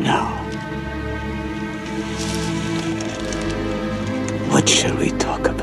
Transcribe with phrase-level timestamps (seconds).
[0.00, 0.24] No.
[4.50, 5.59] What shall we talk about?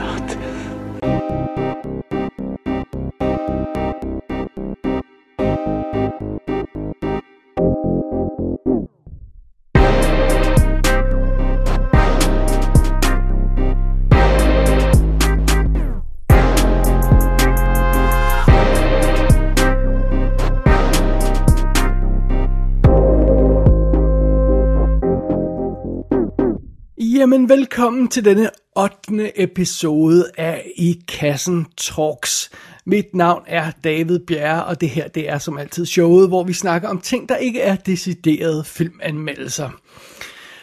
[27.48, 29.42] Jamen, velkommen til denne 8.
[29.42, 32.50] episode af I Kassen Talks.
[32.86, 36.54] Mit navn er David Bjerre, og det her det er som altid showet, hvor vi
[36.54, 39.70] snakker om ting, der ikke er deciderede filmanmeldelser.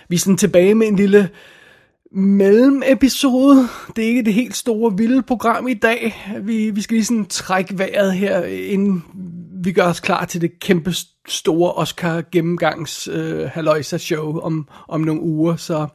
[0.09, 1.31] Vi er sådan tilbage med en lille
[2.13, 3.69] mellemepisode.
[3.97, 6.33] Det er ikke det helt store, vilde program i dag.
[6.43, 9.05] Vi, vi skal lige sådan trække vejret her, inden
[9.65, 10.95] vi gør os klar til det kæmpe
[11.29, 15.57] store Oscar gennemgangs øh, Haloisa show om, om nogle uger.
[15.57, 15.87] Så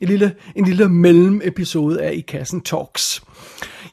[0.00, 3.22] en lille, en lille mellemepisode af I Kassen Talks.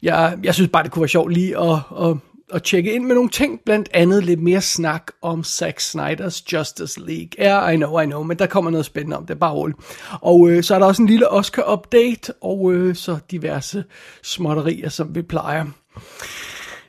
[0.02, 2.18] Jeg, jeg synes bare, det kunne være sjovt lige at, at,
[2.54, 7.00] at tjekke ind med nogle ting, blandt andet lidt mere snak om Zack Snyder's Justice
[7.00, 7.30] League.
[7.38, 9.80] Ja, yeah, I know, I know, men der kommer noget spændende om det, bare roligt.
[10.22, 13.84] Og øh, så er der også en lille Oscar-update, og øh, så diverse
[14.24, 15.66] småtterier, som vi plejer.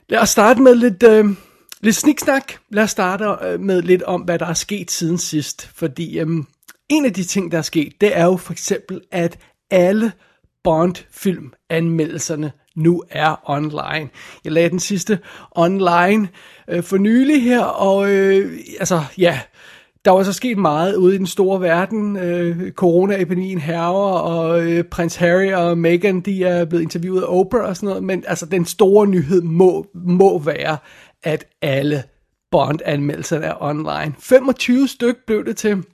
[0.08, 1.02] Lad os starte med lidt...
[1.02, 1.24] Øh,
[1.80, 2.52] Lidt sniksnak.
[2.70, 5.70] Lad os starte øh, med lidt om, hvad der er sket siden sidst.
[5.74, 6.46] Fordi øhm,
[6.88, 9.38] en af de ting, der er sket, det er jo for eksempel, at
[9.70, 10.12] alle
[10.64, 14.08] Bond-film-anmeldelserne nu er online.
[14.44, 15.18] Jeg lagde den sidste
[15.50, 16.28] online
[16.68, 19.40] øh, for nylig her, og øh, altså, ja,
[20.04, 22.16] der var så sket meget ude i den store verden.
[22.16, 27.68] Øh, Corona-epidemien herrer, og øh, prins Harry og Meghan, de er blevet interviewet af Oprah
[27.68, 30.76] og sådan noget, men altså, den store nyhed må, må være,
[31.22, 32.02] at alle
[32.50, 34.14] Bond-anmeldelser er online.
[34.18, 35.84] 25 styk blev det til.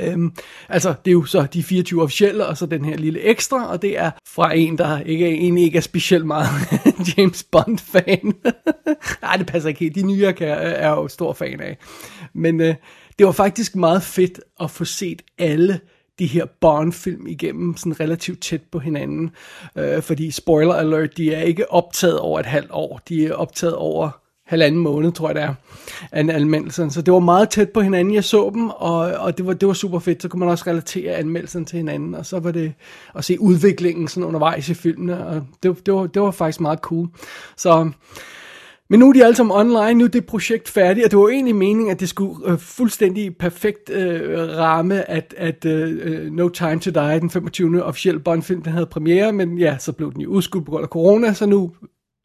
[0.00, 0.32] Øhm,
[0.68, 3.82] altså, det er jo så de 24 officielle, og så den her lille ekstra, og
[3.82, 6.48] det er fra en, der ikke, en ikke er specielt meget
[7.16, 8.32] James Bond-fan.
[9.22, 9.94] Nej, det passer ikke helt.
[9.94, 11.78] De nye kan, er jo stor fan af.
[12.32, 12.74] Men øh,
[13.18, 15.80] det var faktisk meget fedt at få set alle
[16.18, 19.30] de her Bond-film igennem sådan relativt tæt på hinanden.
[19.76, 23.00] Øh, fordi, spoiler alert, de er ikke optaget over et halvt år.
[23.08, 25.54] De er optaget over halvanden måned, tror jeg det er,
[26.12, 26.90] af anmeldelsen.
[26.90, 29.68] Så det var meget tæt på hinanden, jeg så dem, og, og det, var, det
[29.68, 30.22] var super fedt.
[30.22, 32.72] Så kunne man også relatere anmeldelsen til hinanden, og så var det
[33.14, 36.78] at se udviklingen sådan undervejs i filmene, og det, det, var, det var faktisk meget
[36.78, 37.08] cool.
[37.56, 37.90] Så...
[38.90, 41.28] Men nu er de alle sammen online, nu er det projekt færdigt, og det var
[41.28, 46.48] egentlig meningen, at det skulle øh, fuldstændig perfekt øh, ramme, at, at øh, øh No
[46.48, 47.82] Time to Die, den 25.
[47.82, 50.88] officielle Bond-film, den havde premiere, men ja, så blev den jo udskudt på grund af
[50.88, 51.72] corona, så nu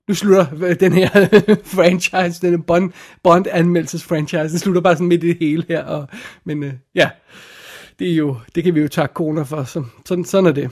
[0.09, 1.09] nu slutter øh, den her
[1.75, 2.92] franchise, den Bond,
[3.24, 6.08] Bond anmeldelses franchise, den slutter bare sådan midt i det hele her, og,
[6.46, 7.09] men øh, ja,
[8.00, 10.70] det er jo, det kan vi jo takke corona for, så, sådan, sådan er det.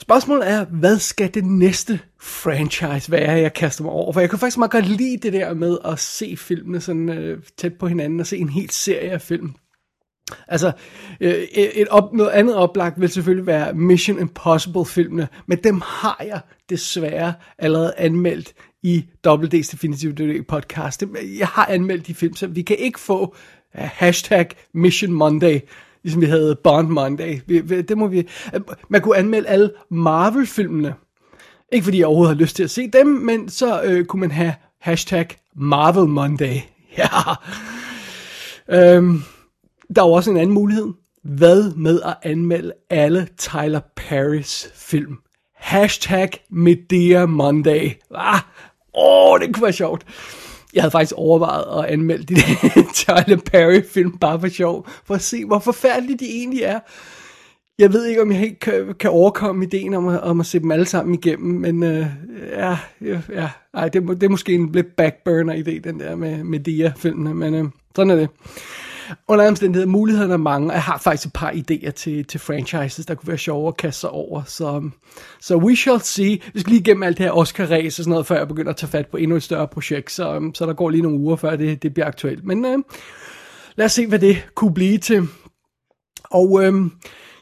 [0.00, 4.12] Spørgsmålet er, hvad skal det næste franchise være, jeg kaster mig over?
[4.12, 7.42] For jeg kan faktisk meget godt lide det der med at se filmene sådan øh,
[7.56, 9.54] tæt på hinanden, og se en hel serie af film.
[10.48, 10.72] Altså,
[11.20, 16.40] øh, et op, noget andet oplagt vil selvfølgelig være Mission Impossible-filmene, men dem har jeg
[16.70, 18.52] desværre allerede anmeldt
[18.82, 21.04] i WD's Definitive podcast.
[21.38, 23.34] Jeg har anmeldt de film, så vi kan ikke få
[23.72, 25.60] hashtag Mission Monday,
[26.04, 27.38] ligesom vi havde Bond Monday.
[27.88, 28.18] Det må vi,
[28.54, 30.94] øh, man kunne anmelde alle Marvel-filmene.
[31.72, 34.30] Ikke fordi jeg overhovedet har lyst til at se dem, men så øh, kunne man
[34.30, 36.56] have hashtag Marvel Monday.
[36.98, 37.34] Ja.
[38.68, 39.22] Øhm,
[39.96, 40.86] der er jo også en anden mulighed.
[41.22, 45.16] Hvad med at anmelde alle Tyler Perrys film?
[45.54, 47.90] Hashtag Medea Monday.
[48.14, 48.40] Ah,
[48.94, 50.06] åh, det kunne være sjovt.
[50.74, 52.40] Jeg havde faktisk overvejet at anmelde de
[52.94, 56.80] Tyler Perry film bare for sjov, for at se, hvor forfærdelige de egentlig er.
[57.78, 60.58] Jeg ved ikke, om jeg helt kan, kan overkomme ideen om at, om at se
[60.58, 62.06] dem alle sammen igennem, men øh,
[62.52, 62.78] ja,
[63.32, 67.34] ja ej, det, det er måske en lidt backburner idé, den der med med Medea-filmene,
[67.34, 67.64] men øh,
[67.96, 68.28] sådan er det
[69.28, 73.14] under omstændigheder, mulighederne er mange, jeg har faktisk et par idéer til, til franchises, der
[73.14, 74.90] kunne være sjove at kaste sig over, så,
[75.40, 76.40] så we shall see.
[76.54, 78.76] Vi skal lige igennem alt det her Oscar-race og sådan noget, før jeg begynder at
[78.76, 81.56] tage fat på endnu et større projekt, så, så der går lige nogle uger, før
[81.56, 82.44] det, det bliver aktuelt.
[82.44, 82.78] Men øh,
[83.76, 85.28] lad os se, hvad det kunne blive til.
[86.30, 86.74] Og øh,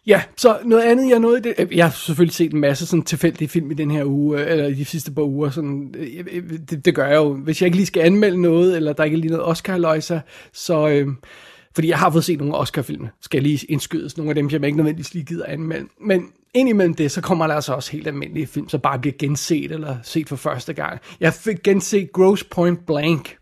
[0.07, 3.03] Ja, så noget andet, jeg nåede, det, øh, jeg har selvfølgelig set en masse sådan
[3.03, 6.85] tilfældige film i den her uge, øh, eller de sidste par uger, sådan, øh, det,
[6.85, 7.35] det gør jeg jo.
[7.35, 10.21] Hvis jeg ikke lige skal anmelde noget, eller der ikke er lige noget Oscar-løjser,
[10.53, 11.09] så, øh,
[11.77, 14.65] fordi jeg har fået set nogle Oscar-film, skal jeg lige indskydes, nogle af dem, jeg
[14.65, 15.89] ikke nødvendigvis lige gider anmelde.
[16.01, 19.73] Men indimellem det, så kommer der altså også helt almindelige film, som bare bliver genset
[19.73, 21.01] eller set for første gang.
[21.21, 23.37] Jeg fik genset Gross Point Blank,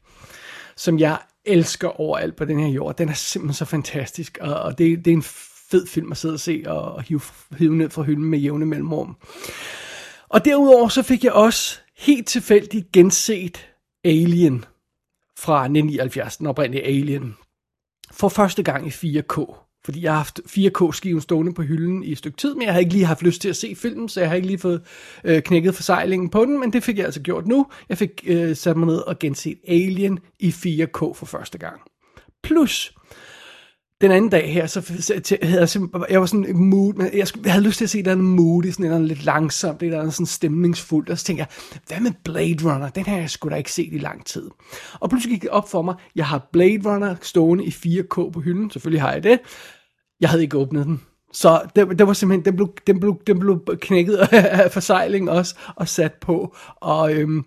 [0.77, 2.97] som jeg elsker overalt på den her jord.
[2.97, 5.25] Den er simpelthen så fantastisk, og, og det, det er en
[5.71, 7.21] fed film at sidde og se og, og hive,
[7.59, 9.17] hive ned fra hylden med jævne mellemrum.
[10.29, 13.67] Og derudover så fik jeg også helt tilfældigt genset
[14.05, 14.65] Alien
[15.39, 17.37] fra 1979, den oprindelige Alien,
[18.15, 19.61] for første gang i 4K.
[19.85, 22.81] Fordi jeg har haft 4K-skiven stående på hylden i et stykke tid, men jeg har
[22.81, 24.83] ikke lige haft lyst til at se filmen, så jeg har ikke lige fået
[25.25, 27.67] øh, knækket forsejlingen på den, men det fik jeg altså gjort nu.
[27.89, 31.81] Jeg fik øh, sat mig ned og genset Alien i 4K for første gang.
[32.43, 32.95] Plus,
[34.01, 35.03] den anden dag her, så
[35.43, 38.03] havde jeg simpelthen, jeg var sådan mood, men jeg, jeg havde lyst til at se
[38.03, 42.01] den mood, sådan en lidt langsomt, det der sådan stemningsfuldt, og så tænkte jeg, hvad
[42.01, 42.89] med Blade Runner?
[42.89, 44.51] Den her jeg skulle da ikke set i lang tid.
[45.01, 48.41] Og pludselig gik det op for mig, jeg har Blade Runner stående i 4K på
[48.45, 49.39] hylden, selvfølgelig har jeg det.
[50.21, 51.01] Jeg havde ikke åbnet den.
[51.33, 55.55] Så det, det var simpelthen, den blev, den blev, den blev knækket af forsejling også,
[55.77, 57.45] og sat på, og øhm,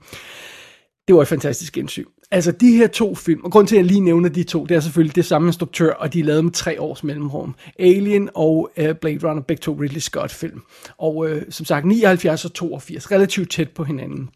[1.07, 3.85] det var et fantastisk gensyn altså de her to film, og grund til at jeg
[3.85, 6.51] lige nævner de to, det er selvfølgelig det samme instruktør, og de er lavet med
[6.51, 7.55] tre års mellemrum.
[7.79, 10.61] Alien og uh, Blade Runner, begge to Ridley Scott film.
[10.97, 14.29] Og uh, som sagt 79 og 82, relativt tæt på hinanden.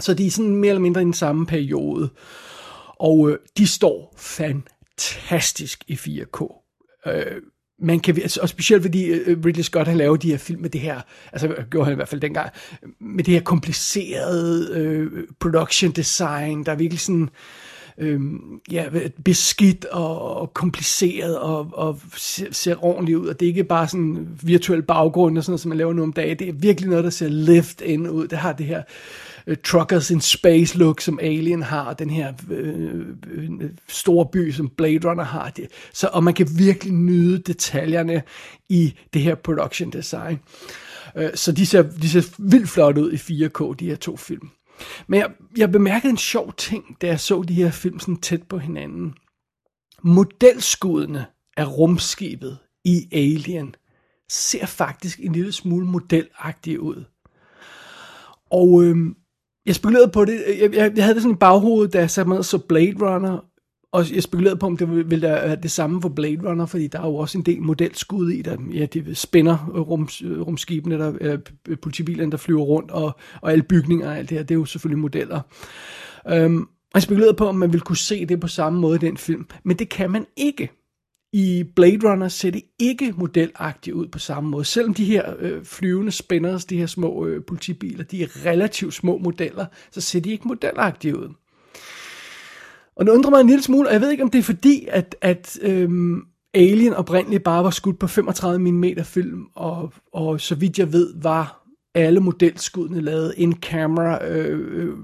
[0.00, 2.10] Så de er sådan mere eller mindre i den samme periode.
[3.00, 6.42] Og uh, de står fantastisk i 4K.
[7.06, 7.12] Uh,
[7.80, 10.60] man kan, altså, og specielt fordi øh, øh, Ridley Scott har lavet de her film
[10.60, 11.00] med det her,
[11.32, 12.50] altså øh, gjorde han i hvert fald dengang,
[13.00, 17.30] med det her komplicerede øh, production design, der er virkelig sådan,
[17.98, 18.20] øh,
[18.70, 18.84] ja,
[19.24, 23.88] beskidt og, og kompliceret og, og ser, ser ordentligt ud, og det er ikke bare
[23.88, 26.90] sådan virtuel baggrund og sådan noget, som man laver nu om dagen, det er virkelig
[26.90, 28.82] noget, der ser lift ind ud, det har det her
[29.46, 34.68] uh, truckers in space look, som Alien har, og den her uh, store by, som
[34.68, 35.50] Blade Runner har.
[35.50, 38.22] Det, så, og man kan virkelig nyde detaljerne
[38.68, 40.38] i det her production design.
[41.16, 44.50] Uh, så de ser, de ser vildt flot ud i 4K, de her to film.
[45.06, 48.42] Men jeg, jeg bemærkede en sjov ting, da jeg så de her film sådan tæt
[48.42, 49.14] på hinanden.
[50.02, 51.26] Modelskuddene
[51.56, 53.74] af rumskibet i Alien
[54.28, 57.04] ser faktisk en lille smule modelagtige ud.
[58.50, 59.16] Og øhm,
[59.66, 62.10] jeg spekulerede på det, øh, jeg, jeg, jeg havde det sådan i baghovedet, da jeg
[62.10, 63.44] satte mig så Blade Runner,
[63.92, 66.86] og jeg spekulerede på, om det ville være øh, det samme for Blade Runner, fordi
[66.86, 70.98] der er jo også en del modelskud i, der ja, de spænder øh, rum, rumskibene,
[70.98, 71.38] der, eller
[71.82, 74.64] politibilerne, der flyver rundt, og, og alle bygninger og alt det her, det er jo
[74.64, 75.40] selvfølgelig modeller.
[76.32, 78.98] Um, og jeg spekulerede på, om man ville kunne se det på samme måde i
[78.98, 80.79] den film, men det kan man ikke.
[81.32, 84.64] I Blade Runner ser det ikke modelagtigt ud på samme måde.
[84.64, 89.18] Selvom de her øh, flyvende spinners, de her små øh, politibiler, de er relativt små
[89.18, 91.28] modeller, så ser de ikke modelagtige ud.
[92.96, 94.86] Og det undrer mig en lille smule, og jeg ved ikke, om det er fordi,
[94.90, 96.22] at, at øhm,
[96.54, 101.14] Alien oprindeligt bare var skudt på 35 mm film, og, og så vidt jeg ved,
[101.22, 104.94] var alle modelskuddene lavet in camera, øh, øh,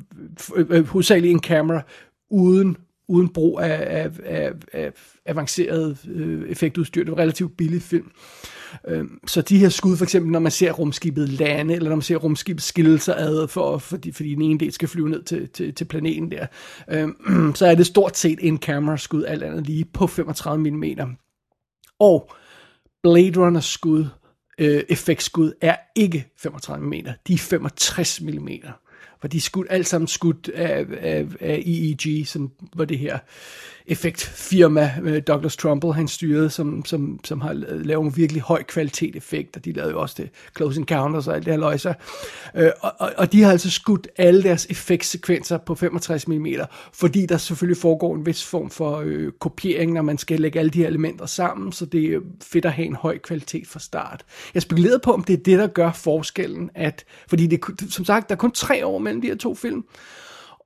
[0.57, 1.83] øh, øh hovedsageligt in camera,
[2.31, 2.77] uden
[3.09, 4.93] uden brug af, af, af, af
[5.27, 7.05] avanceret øh, effektudstyr.
[7.05, 8.11] Det var relativt billig film.
[8.89, 12.03] Øh, så de her skud, for eksempel når man ser rumskibet lande, eller når man
[12.03, 15.49] ser rumskibet skille sig ad, for, fordi, fordi den ene del skal flyve ned til,
[15.49, 16.47] til, til planeten der,
[16.91, 17.09] øh,
[17.59, 20.85] så er det stort set en camera skud, alt andet lige, på 35 mm.
[22.01, 22.31] Og
[23.03, 24.07] Blade Runner skud,
[24.59, 26.93] øh, effektskud, er ikke 35 mm,
[27.27, 28.49] de er 65 mm
[29.21, 33.19] for de skudt, alt sammen skudt af, af, af EEG, som var det her
[33.87, 39.17] effektfirma, øh, Douglas Trumbull, han styrede, som, som, som har lavet en virkelig høj kvalitet
[39.17, 41.95] effekt, og de lavede jo også det Close Encounters og alt det her løjser.
[42.55, 46.47] Øh, og, og, og de har altså skudt alle deres effektsekvenser på 65 mm,
[46.93, 50.71] fordi der selvfølgelig foregår en vis form for øh, kopiering, når man skal lægge alle
[50.71, 54.25] de her elementer sammen, så det er fedt at have en høj kvalitet fra start.
[54.55, 57.61] Jeg spekulerede på, om det er det, der gør forskellen, at, fordi det,
[57.91, 59.85] som sagt, der er kun tre år mellem de her to film,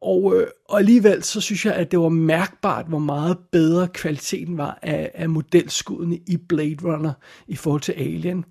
[0.02, 4.58] og, øh, og alligevel så synes jeg, at det var mærkbart, hvor meget bedre kvaliteten
[4.58, 7.12] var af, af modelskuddene i Blade Runner
[7.48, 8.44] i forhold til Alien.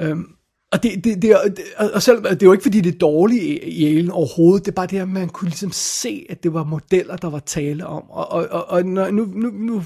[0.00, 0.24] Øhm,
[0.72, 1.36] og det, det, det,
[1.94, 4.74] og selv, det er jo ikke fordi det er dårligt i, Alien overhovedet, det er
[4.74, 8.10] bare det at man kunne ligesom se, at det var modeller, der var tale om.
[8.10, 9.82] Og, og, og, og nu, nu, nu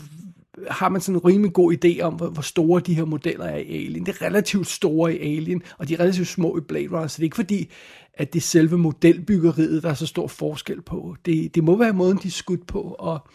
[0.69, 3.57] har man sådan en rimelig god idé om, hvor, hvor store de her modeller er
[3.57, 4.07] i Alien.
[4.07, 7.17] Det er relativt store i Alien, og de er relativt små i Blade Runner, så
[7.17, 7.71] det er ikke fordi,
[8.17, 11.17] at det er selve modelbyggeriet, der er så stor forskel på.
[11.25, 13.29] Det, det må være måden, de er skudt på, og,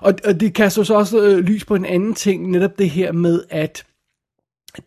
[0.00, 3.12] og, og det kaster så også øh, lys på en anden ting, netop det her
[3.12, 3.86] med, at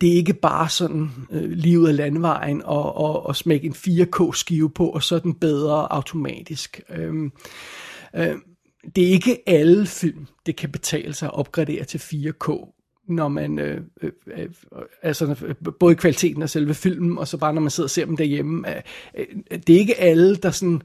[0.00, 4.70] det er ikke bare sådan øh, livet af landvejen og, og, og smække en 4K-skive
[4.70, 6.80] på, og så er den bedre automatisk.
[6.88, 7.32] Øhm,
[8.16, 8.36] øh,
[8.96, 12.76] det er ikke alle film, det kan betale sig at opgradere til 4K
[13.08, 14.48] når man, øh, øh, øh,
[15.02, 18.16] altså både kvaliteten af selve filmen, og så bare når man sidder og ser dem
[18.16, 18.82] derhjemme, øh,
[19.18, 19.26] øh,
[19.66, 20.82] det er ikke alle, der sådan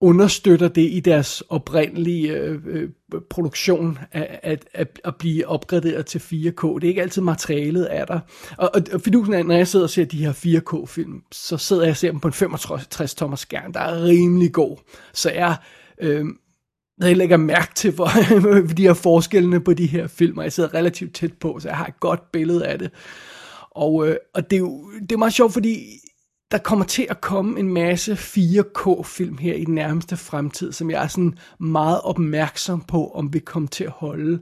[0.00, 2.90] understøtter det i deres oprindelige øh, øh,
[3.30, 6.74] produktion at, at, at, at blive opgraderet til 4K.
[6.74, 8.20] Det er ikke altid materialet er der.
[8.58, 11.82] Og, og, og fidusen er, når jeg sidder og ser de her 4K-film, så sidder
[11.82, 14.76] jeg og ser dem på en 65-tommer skærm, der er rimelig god.
[15.12, 15.56] Så jeg...
[16.00, 16.26] Øh,
[17.00, 18.08] jeg lægger mærke til for,
[18.76, 21.76] de her forskellene på de her film, og jeg sidder relativt tæt på, så jeg
[21.76, 22.90] har et godt billede af det.
[23.70, 25.86] Og, øh, og det, er jo, det er meget sjovt, fordi
[26.50, 31.04] der kommer til at komme en masse 4K-film her i den nærmeste fremtid, som jeg
[31.04, 34.38] er sådan meget opmærksom på, om vi kommer til at holde.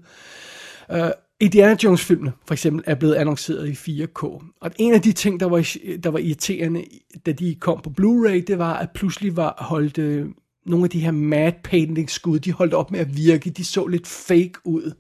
[0.93, 4.25] Uh, Indiana Jones-filmene, for eksempel, er blevet annonceret i 4K.
[4.61, 6.85] Og en af de ting, der var, der var irriterende,
[7.27, 10.27] da de kom på Blu-ray, det var, at pludselig var holdt øh,
[10.67, 13.51] nogle af de her mad painting skud, de holdt op med at virke.
[13.51, 14.93] De så lidt fake ud.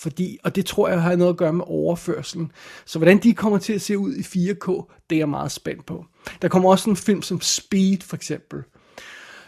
[0.00, 2.52] Fordi, og det tror jeg har noget at gøre med overførselen.
[2.86, 5.86] Så hvordan de kommer til at se ud i 4K, det er jeg meget spændt
[5.86, 6.04] på.
[6.42, 8.62] Der kommer også en film som Speed for eksempel,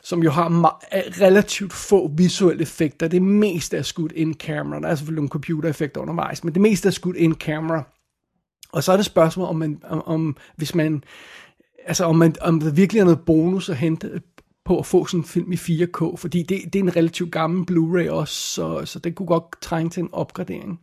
[0.03, 0.79] som jo har
[1.21, 3.09] relativt få visuelle effekter.
[3.09, 4.81] Det meste er skudt in camera.
[4.81, 7.83] Der er selvfølgelig nogle computereffekter undervejs, men det meste er skudt in camera.
[8.73, 11.05] Og så er det spørgsmål, om, man, om, om hvis man
[11.87, 14.21] altså om, man, om der virkelig er noget bonus at hente
[14.71, 17.67] på at få sådan en film i 4K, fordi det, det er en relativt gammel
[17.71, 20.81] Blu-ray også, så, så den kunne godt trænge til en opgradering.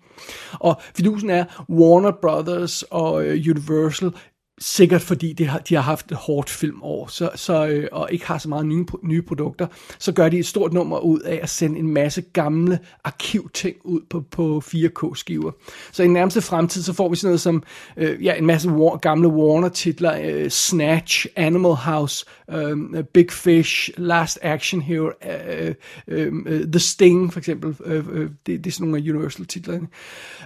[0.53, 4.11] Og fidusen er, Warner Brothers og øh, Universal
[4.59, 8.27] Sikkert fordi det har, de har haft et hårdt filmår, så, så, øh, og ikke
[8.27, 9.67] har så meget nye, nye produkter,
[9.99, 14.01] så gør de et stort nummer ud af at sende en masse gamle arkivting ud
[14.09, 15.51] på, på 4K-skiver.
[15.91, 17.63] Så i nærmeste fremtid, så får vi sådan noget som
[17.97, 24.39] øh, ja, en masse war, gamle Warner-titler, øh, Snatch, Animal House, øh, Big Fish, Last
[24.41, 25.11] Action Hero,
[25.49, 25.75] øh,
[26.07, 29.87] øh, øh, The Sting for eksempel, øh, øh, det, det er sådan nogle af Universal-titlerne.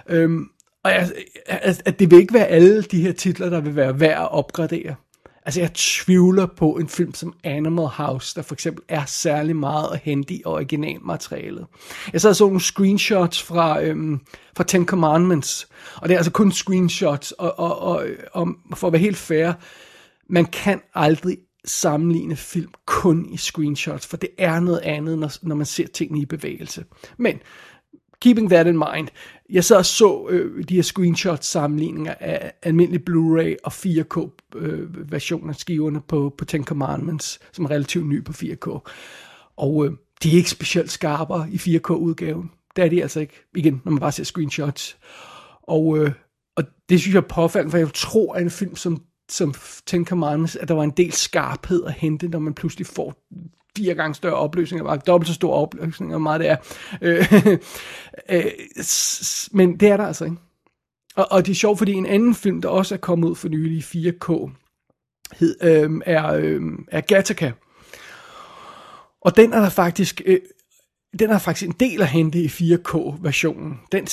[0.08, 0.30] Øh,
[0.84, 1.12] og jeg,
[1.46, 4.32] at, at det vil ikke være alle de her titler, der vil være værd at
[4.32, 4.94] opgradere.
[5.44, 9.88] Altså jeg tvivler på en film som Animal House, der for eksempel er særlig meget
[9.92, 11.66] at hente i originalmaterialet.
[12.12, 14.20] Jeg sad og så nogle screenshots fra, øhm,
[14.56, 18.92] fra Ten Commandments, og det er altså kun screenshots, og, og, og, og for at
[18.92, 19.52] være helt fair,
[20.28, 25.54] man kan aldrig sammenligne film kun i screenshots, for det er noget andet, når, når
[25.54, 26.84] man ser tingene i bevægelse.
[27.18, 27.40] Men
[28.22, 29.08] keeping that in mind,
[29.50, 35.12] jeg så og så øh, de her screenshot sammenligninger af almindelig Blu-ray og 4K øh,
[35.12, 38.90] version af skiverne på, på Ten Commandments, som er relativt ny på 4K.
[39.56, 42.50] Og øh, de er ikke specielt skarpere i 4K-udgaven.
[42.76, 44.96] Det er de altså ikke, igen, når man bare ser screenshots.
[45.62, 46.12] Og, øh,
[46.56, 49.54] og det synes jeg er påfaldende, for jeg tror, at en film som som
[49.86, 53.14] Ten Commandments, at der var en del skarphed at hente, når man pludselig får
[53.76, 56.56] fire gange større opløsning, bare dobbelt så stor opløsning, og meget det er.
[57.02, 57.32] Øh,
[58.38, 58.44] øh,
[59.52, 60.36] men det er der altså ikke.
[61.16, 63.48] Og, og det er sjovt, fordi en anden film, der også er kommet ud for
[63.48, 64.50] nylig i 4K,
[65.32, 67.52] hed, øh, er, øh, er Gattaca.
[69.20, 70.40] Og den er der faktisk øh,
[71.18, 73.80] den har faktisk en del at hente i 4K-versionen.
[73.92, 74.06] Den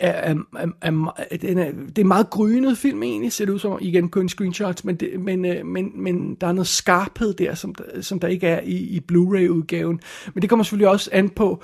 [0.00, 3.52] er, er, er, er, den er, det er en meget grynet film egentlig, ser det
[3.52, 7.34] ud som, igen kun screenshots, men, det, men, øh, men, men der er noget skarphed
[7.34, 10.00] der, som, som der ikke er i, i Blu-ray-udgaven.
[10.34, 11.62] Men det kommer selvfølgelig også an på,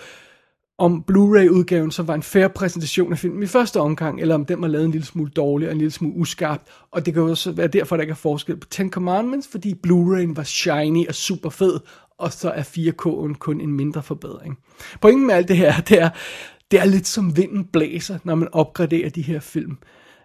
[0.80, 4.62] om Blu-ray-udgaven så var en færre præsentation af filmen i første omgang, eller om den
[4.62, 6.60] var lavet en lille smule dårlig og en lille smule uskarp.
[6.90, 9.75] Og det kan jo også være derfor, der ikke er forskel på Ten Commandments, fordi
[9.87, 11.80] Blu-rayen var shiny og super fed,
[12.18, 14.58] og så er 4K'en kun en mindre forbedring.
[15.00, 16.10] Pointen med alt det her, det er,
[16.70, 19.76] det er lidt som vinden blæser, når man opgraderer de her film.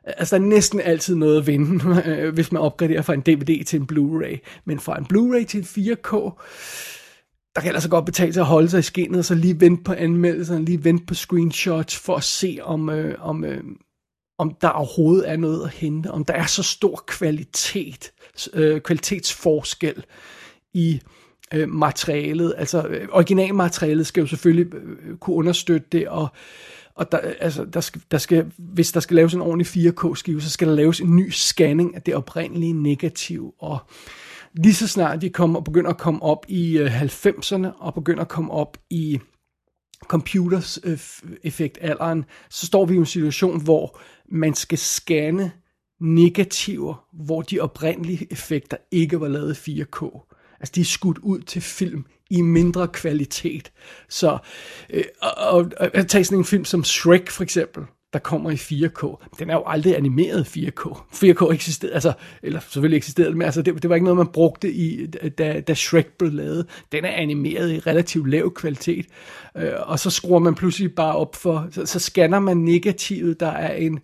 [0.04, 1.84] Altså, der er næsten altid noget at vinde,
[2.36, 4.62] hvis man opgraderer fra en DVD til en Blu-ray.
[4.66, 6.32] Men fra en Blu-ray til en 4K,
[7.56, 9.84] der kan altså godt betale sig at holde sig i skinnet, og så lige vente
[9.84, 13.64] på anmeldelserne, lige vente på screenshots, for at se, om, øh, om, øh,
[14.38, 18.12] om der overhovedet er noget at hente, om der er så stor kvalitet,
[18.54, 20.04] øh, kvalitetsforskel
[20.74, 21.02] i
[21.54, 22.54] øh, materialet.
[22.58, 26.28] Altså øh, originalmaterialet skal jo selvfølgelig øh, kunne understøtte det, og,
[26.96, 30.50] og der, altså, der skal, der skal, hvis der skal laves en ordentlig 4K-skive, så
[30.50, 33.78] skal der laves en ny scanning af det oprindelige negativ, og
[34.58, 38.30] lige så snart de kommer, begynder at komme op i øh, 90'erne, og begynder at
[38.30, 39.20] komme op i
[40.08, 41.00] computers øh,
[41.44, 44.00] effektalderen, så står vi i en situation, hvor
[44.32, 45.52] man skal scanne
[46.02, 50.26] negativer, hvor de oprindelige effekter ikke var lavet i 4K.
[50.60, 53.72] Altså, de er skudt ud til film i mindre kvalitet.
[54.10, 54.38] Så,
[54.90, 57.84] øh, og, og, og tage sådan en film som Shrek for eksempel,
[58.16, 59.28] der kommer i 4K.
[59.40, 60.98] Den er jo aldrig animeret 4K.
[61.14, 64.72] 4K eksisterede, altså, eller selvfølgelig eksisterede men altså, det, det var ikke noget, man brugte
[64.72, 66.66] i, da, da Shrek blev lavet.
[66.92, 69.06] Den er animeret i relativt lav kvalitet,
[69.58, 73.52] øh, og så skruer man pludselig bare op for, så, så scanner man negativet, der
[73.52, 74.00] er en,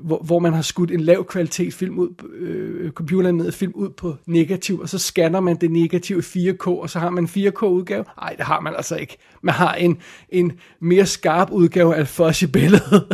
[0.00, 4.16] hvor, hvor man har skudt en lav kvalitet film ud, øh, computeranimeret film ud på
[4.26, 8.04] negativ, og så scanner man det negative 4K, og så har man en 4K-udgave.
[8.20, 9.18] Nej, det har man altså ikke.
[9.42, 12.82] Man har en, en mere skarp udgave af fuzzy billede.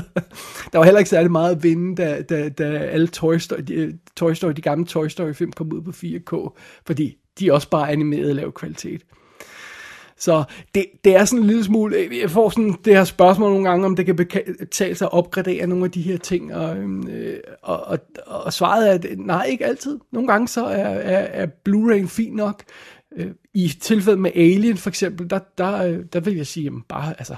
[0.72, 3.98] der var heller ikke særlig meget at vinde, da, da, da alle Toy Story, de,
[4.16, 7.70] Toy Story, de gamle Toy Story film kom ud på 4K, fordi de er også
[7.70, 9.02] bare animeret lav kvalitet.
[10.18, 10.44] Så
[10.74, 13.68] det, det er sådan en lille smule, øh, jeg får sådan det her spørgsmål nogle
[13.68, 17.08] gange, om det kan betale sig at opgradere nogle af de her ting, og, øhm,
[17.08, 19.98] øh, og, og, og svaret er, at nej, ikke altid.
[20.12, 22.62] Nogle gange så er, er, er Blu-ray fin nok.
[23.16, 26.82] Øh, I tilfældet med Alien for eksempel, der, der, øh, der vil jeg sige, jamen
[26.88, 27.34] bare, altså,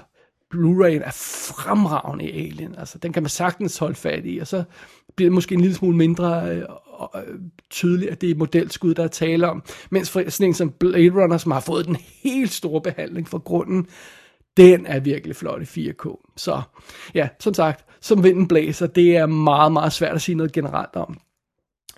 [0.54, 1.12] Blu-ray'en er
[1.56, 2.74] fremragende i Alien.
[2.78, 4.64] Altså, den kan man sagtens holde fat i, og så
[5.16, 6.62] bliver det måske en lille smule mindre
[7.00, 7.24] og,
[7.70, 9.62] tydeligt, at det er modelskud, der er tale om.
[9.90, 13.38] Mens for sådan en som Blade Runner, som har fået den helt store behandling fra
[13.38, 13.86] grunden,
[14.56, 16.34] den er virkelig flot i 4K.
[16.36, 16.62] Så
[17.14, 20.96] ja, som sagt, som vinden blæser, det er meget, meget svært at sige noget generelt
[20.96, 21.20] om.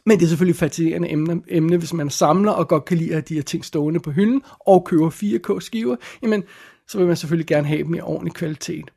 [0.07, 3.29] Men det er selvfølgelig fascinerende emne, emne, hvis man samler og godt kan lide at
[3.29, 6.45] de her ting stående på hylden og køber 4K-skiver, jamen
[6.89, 8.91] så vil man selvfølgelig gerne have dem i ordentlig kvalitet.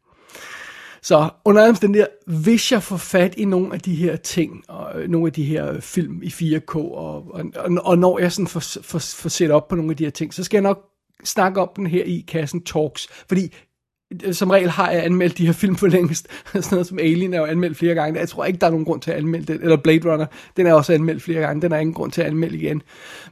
[1.06, 5.10] Så under der, hvis jeg får fat i nogle af de her ting, og øh,
[5.10, 7.46] nogle af de her øh, film i 4K, og, og,
[7.84, 10.34] og når jeg sådan får, får, får set op på nogle af de her ting,
[10.34, 10.90] så skal jeg nok
[11.24, 13.56] snakke om den her i kassen Talks, fordi
[14.32, 16.28] som regel har jeg anmeldt de her film for længst.
[16.54, 18.20] Sådan noget som Alien er jo anmeldt flere gange.
[18.20, 19.62] Jeg tror ikke, der er nogen grund til at anmelde den.
[19.62, 20.26] Eller Blade Runner,
[20.58, 21.62] den er også anmeldt flere gange.
[21.62, 22.82] Den er ingen grund til at anmelde igen.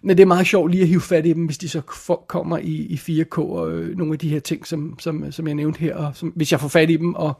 [0.01, 1.81] Men det er meget sjovt lige at hive fat i dem, hvis de så
[2.27, 5.55] kommer i, i 4K og øh, nogle af de her ting, som, som, som jeg
[5.55, 5.95] nævnte her.
[5.95, 7.33] Og som, hvis jeg får fat i dem og,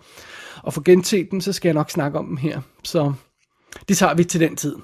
[0.64, 2.62] og får genset dem, så skal jeg nok snakke om dem her.
[2.84, 3.14] Så
[3.90, 4.76] det tager vi til den tid.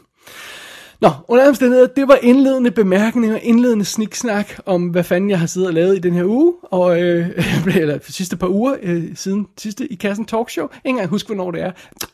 [1.01, 5.67] Nå, under omstændigheder, det var indledende bemærkninger, indledende sniksnak om, hvad fanden jeg har siddet
[5.67, 7.27] og lavet i den her uge, og, øh,
[7.81, 10.67] eller for sidste par uger, øh, siden sidste i kassen talkshow.
[10.67, 11.71] Ingen engang huske, hvornår det er.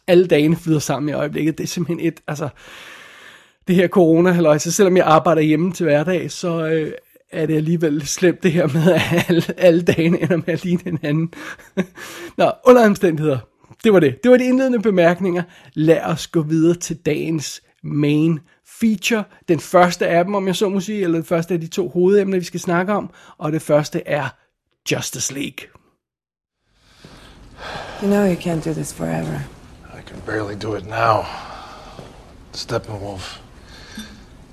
[0.07, 1.57] Alle dagene flyder sammen i øjeblikket.
[1.57, 2.49] Det er simpelthen et, altså,
[3.67, 6.91] det her corona halløj, så selvom jeg arbejder hjemme til hverdag, så øh,
[7.31, 10.81] er det alligevel slemt det her med, at alle, alle dagene ender med at ligne
[10.83, 11.33] hinanden.
[12.37, 13.37] Nå, under omstændigheder,
[13.83, 14.23] det var det.
[14.23, 15.43] Det var de indledende bemærkninger.
[15.73, 18.39] Lad os gå videre til dagens main
[18.85, 19.23] feature.
[19.47, 21.89] Den første af dem, om jeg så må sige, eller den første af de to
[21.89, 23.09] hovedemner, vi skal snakke om.
[23.37, 24.29] Og det første er
[24.91, 25.67] Justice League.
[28.01, 29.39] You know you can't do this forever.
[29.99, 31.23] I can barely do it now.
[32.53, 33.39] Steppenwolf,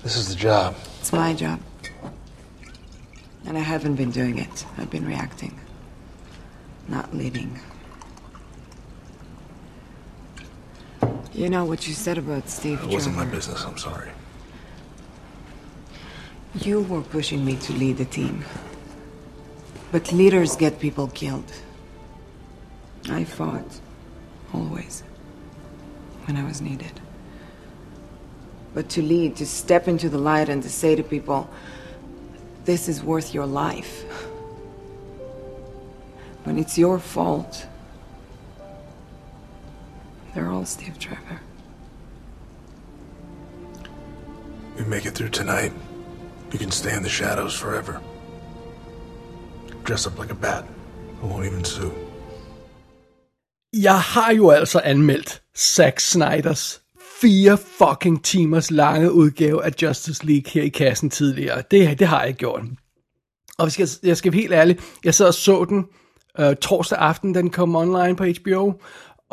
[0.01, 0.73] this is the job.
[1.01, 1.59] It's my job.
[3.47, 4.67] And I haven't been doing it.
[4.77, 5.53] I've been reacting,
[6.87, 7.59] not leading.
[11.33, 13.35] You know what you said about Steve It wasn't my Trevor.
[13.35, 14.09] business, I'm sorry.
[16.55, 18.45] You were pushing me to lead the team.
[19.91, 21.51] But leaders get people killed.
[23.09, 23.79] I fought.
[24.53, 25.01] Always.
[26.25, 26.99] When I was needed.
[28.73, 31.49] But to lead, to step into the light and to say to people,
[32.65, 34.03] this is worth your life.
[36.43, 37.67] When it's your fault.
[40.33, 41.41] They're all Steve Trevor.
[44.77, 45.71] We make it through tonight.
[46.53, 48.01] You can stay in the shadows forever.
[49.87, 50.63] Dress up like a bat.
[51.23, 51.91] I won't even sue.
[53.73, 56.81] Jeg har jo altså anmeldt Zack Snyders
[57.21, 61.63] fire fucking timers lange udgave af Justice League her i kassen tidligere.
[61.71, 62.61] Det, det har jeg gjort.
[63.57, 65.85] Og jeg skal, jeg skal være helt ærlig, jeg sad og så den
[66.39, 68.73] øh, torsdag aften, den kom online på HBO,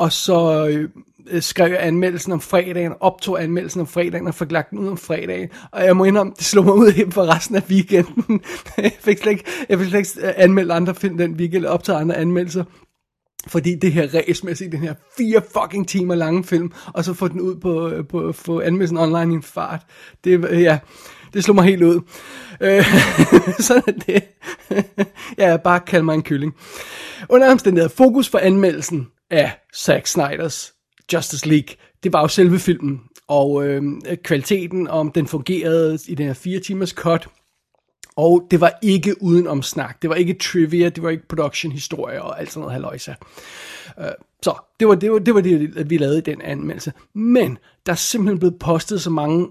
[0.00, 4.70] og så øh, skrev jeg anmeldelsen om fredagen, optog anmeldelsen om fredagen og fik lagt
[4.70, 5.48] den ud om fredagen.
[5.70, 8.40] Og jeg må indrømme, det slog mig ud helt for resten af weekenden.
[8.76, 12.00] jeg fik slet ikke, jeg fik slet ikke øh, anmeldt andre film den weekend, optaget
[12.00, 12.64] andre anmeldelser.
[13.46, 17.04] Fordi det her race med at se den her fire fucking timer lange film, og
[17.04, 19.86] så få den ud på, øh, på få anmeldelsen online i en fart.
[20.24, 20.78] Det, øh, ja,
[21.32, 22.00] det slog mig helt ud.
[22.60, 22.84] Øh,
[23.68, 24.22] sådan er det.
[25.38, 26.54] ja, bare kald mig en kylling.
[27.28, 30.72] Under omstændigheder, fokus for anmeldelsen af Zack Snyders
[31.12, 33.82] Justice League, det var jo selve filmen, og øh,
[34.24, 37.28] kvaliteten, om den fungerede i den her fire timers cut,
[38.16, 40.02] og det var ikke uden om snak.
[40.02, 43.14] Det var ikke trivia, det var ikke production historie og alt sådan noget haløjsa.
[43.98, 44.10] Uh, øh,
[44.42, 46.92] så det var, det var det, var det, vi lavede i den anmeldelse.
[47.14, 49.48] Men der er simpelthen blevet postet så mange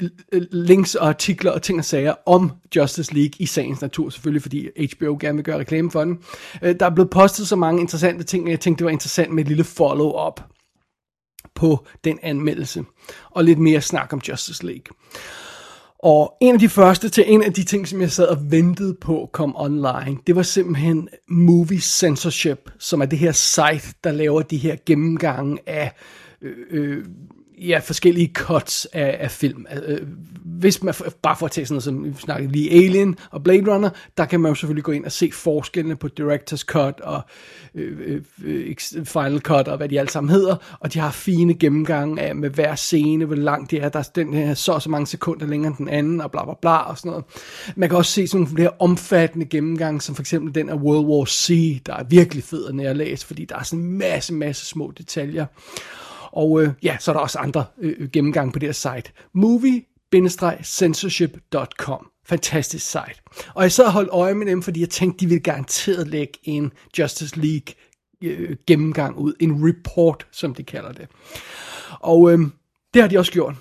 [0.00, 4.10] Øh, øh, links og artikler og ting og sager om Justice League i sagens natur,
[4.10, 6.18] selvfølgelig fordi HBO gerne vil gøre reklame for den.
[6.62, 9.32] Øh, der er blevet postet så mange interessante ting, at jeg tænkte, det var interessant
[9.32, 10.40] med et lille follow-up
[11.54, 12.84] på den anmeldelse.
[13.30, 14.94] Og lidt mere snak om Justice League.
[15.98, 18.94] Og en af de første til en af de ting, som jeg sad og ventede
[19.00, 24.42] på kom online, det var simpelthen Movie Censorship, som er det her site, der laver
[24.42, 25.92] de her gennemgange af
[26.42, 27.04] øh, øh,
[27.58, 29.66] ja, forskellige cuts af, af film.
[29.72, 30.06] Øh, øh
[30.62, 33.74] hvis man, bare for at tage sådan noget som, vi snakkede lige Alien og Blade
[33.74, 37.20] Runner, der kan man jo selvfølgelig gå ind og se forskellene på Director's Cut og
[37.74, 41.54] øh, øh, øh Final Cut og hvad de alle sammen hedder, og de har fine
[41.54, 44.90] gennemgange af med hver scene, hvor langt det er, der er den her så så
[44.90, 47.24] mange sekunder længere end den anden, og bla bla bla og sådan noget.
[47.76, 51.06] Man kan også se sådan nogle flere omfattende gennemgange, som for eksempel den af World
[51.06, 54.66] War C, der er virkelig fed at nærlæse, fordi der er sådan en masse, masse
[54.66, 55.46] små detaljer.
[56.32, 59.12] Og øh, ja, så er der også andre øh, øh gennemgang på det her site.
[59.32, 63.22] movie-censorship.com Fantastisk site.
[63.54, 66.32] Og jeg sad og holdt øje med dem, fordi jeg tænkte, de ville garanteret lægge
[66.42, 67.74] en Justice League
[68.22, 69.34] øh, gennemgang ud.
[69.40, 71.08] En report, som de kalder det.
[72.00, 72.38] Og øh,
[72.94, 73.54] det har de også gjort.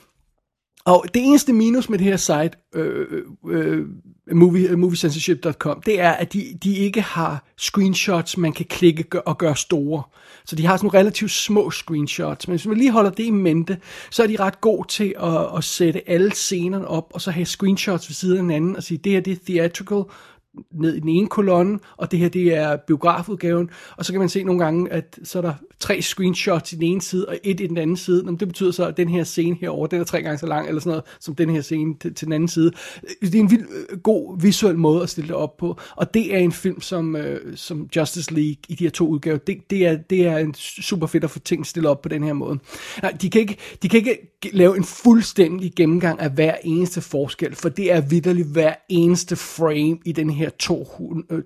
[0.85, 3.85] Og det eneste minus med det her site, øh, øh, øh
[4.31, 9.37] movie, øh, moviecensorship.com, det er, at de, de ikke har screenshots, man kan klikke og
[9.37, 10.03] gøre store.
[10.45, 12.47] Så de har sådan nogle relativt små screenshots.
[12.47, 13.77] Men hvis man lige holder det i mente,
[14.09, 17.45] så er de ret gode til at, at sætte alle scenerne op, og så have
[17.45, 20.03] screenshots ved siden af hinanden, og sige, det her det er theatrical,
[20.71, 24.29] ned i den ene kolonne, og det her det er biografudgaven, og så kan man
[24.29, 27.59] se nogle gange, at så er der tre screenshots i den ene side, og et
[27.59, 28.23] i den anden side.
[28.23, 30.67] Nå, det betyder så, at den her scene herover den er tre gange så lang,
[30.67, 32.71] eller sådan noget, som den her scene til, til den anden side.
[33.21, 36.35] Det er en vild øh, god visuel måde at stille det op på, og det
[36.35, 39.87] er en film som, øh, som Justice League i de her to udgaver, det, det,
[39.87, 42.59] er, det er en super fedt at få ting stillet op på den her måde.
[43.01, 44.17] Nej, de kan ikke, de kan ikke
[44.53, 49.97] lave en fuldstændig gennemgang af hver eneste forskel, for det er vidderligt hver eneste frame
[50.05, 50.49] i den her her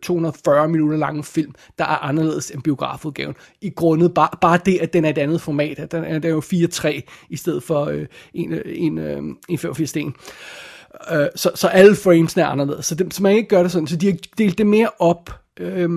[0.02, 3.36] 240 øh, minutter lange film, der er anderledes end biografudgaven.
[3.62, 5.80] I grundet bare, bare det, at den er et andet format.
[5.80, 9.24] At den er, den er jo 4-3 i stedet for øh, en, øh, en, øh,
[9.50, 9.96] en 85.
[9.96, 12.86] Øh, så, så alle framesene er anderledes.
[12.86, 13.88] Så, det, så man ikke gør det sådan.
[13.88, 15.30] Så de har delt det mere op.
[15.60, 15.90] Øh,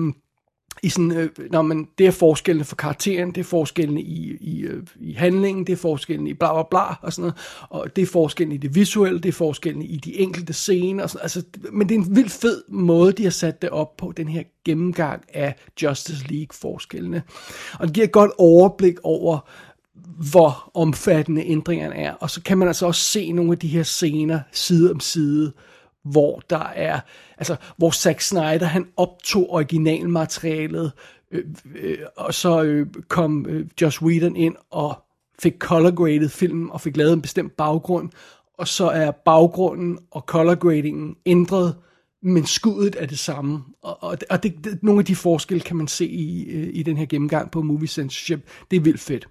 [0.83, 4.59] i sådan, øh, når man, det er forskellene for karakteren, det er forskellene i, i,
[4.59, 7.35] øh, i handlingen, det er forskellene i bla bla bla og sådan noget,
[7.69, 11.09] og det er forskellene i det visuelle, det er forskellene i de enkelte scener, og
[11.09, 14.13] sådan, altså, men det er en vildt fed måde, de har sat det op på,
[14.17, 17.23] den her gennemgang af Justice League forskellene,
[17.79, 19.49] og det giver et godt overblik over,
[20.31, 23.83] hvor omfattende ændringerne er, og så kan man altså også se nogle af de her
[23.83, 25.53] scener side om side,
[26.03, 26.99] hvor der er,
[27.37, 30.91] altså, hvor Zack Snyder, han optog originalmaterialet,
[31.31, 31.43] øh,
[31.75, 35.03] øh, og så øh, kom øh, Josh Whedon ind og
[35.39, 38.09] fik color graded filmen og fik lavet en bestemt baggrund,
[38.57, 41.75] og så er baggrunden og color gradingen ændret,
[42.23, 43.63] men skuddet er det samme.
[43.83, 46.83] Og, og, og det, det, nogle af de forskelle kan man se i, øh, i
[46.83, 48.47] den her gennemgang på Movie Censorship.
[48.71, 49.27] Det er vildt fedt.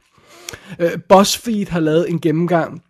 [0.81, 2.83] Uh, BuzzFeed har lavet en gennemgang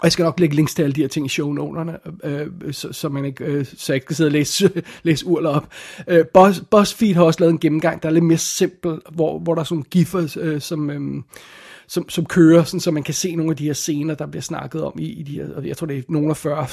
[0.00, 2.74] og jeg skal nok lægge links til alle de her ting i shownoterne, øh, øh,
[2.74, 4.70] så, så, man ikke, øh, så jeg ikke skal sidde og læse,
[5.02, 5.68] læse urler op.
[6.08, 9.54] Øh, Buzz, BuzzFeed har også lavet en gennemgang, der er lidt mere simpel, hvor, hvor
[9.54, 11.22] der er sådan nogle giffer, øh, som, øh,
[11.88, 14.42] som, som kører, sådan, så man kan se nogle af de her scener, der bliver
[14.42, 16.66] snakket om i, i de her, jeg tror det er nogle af 40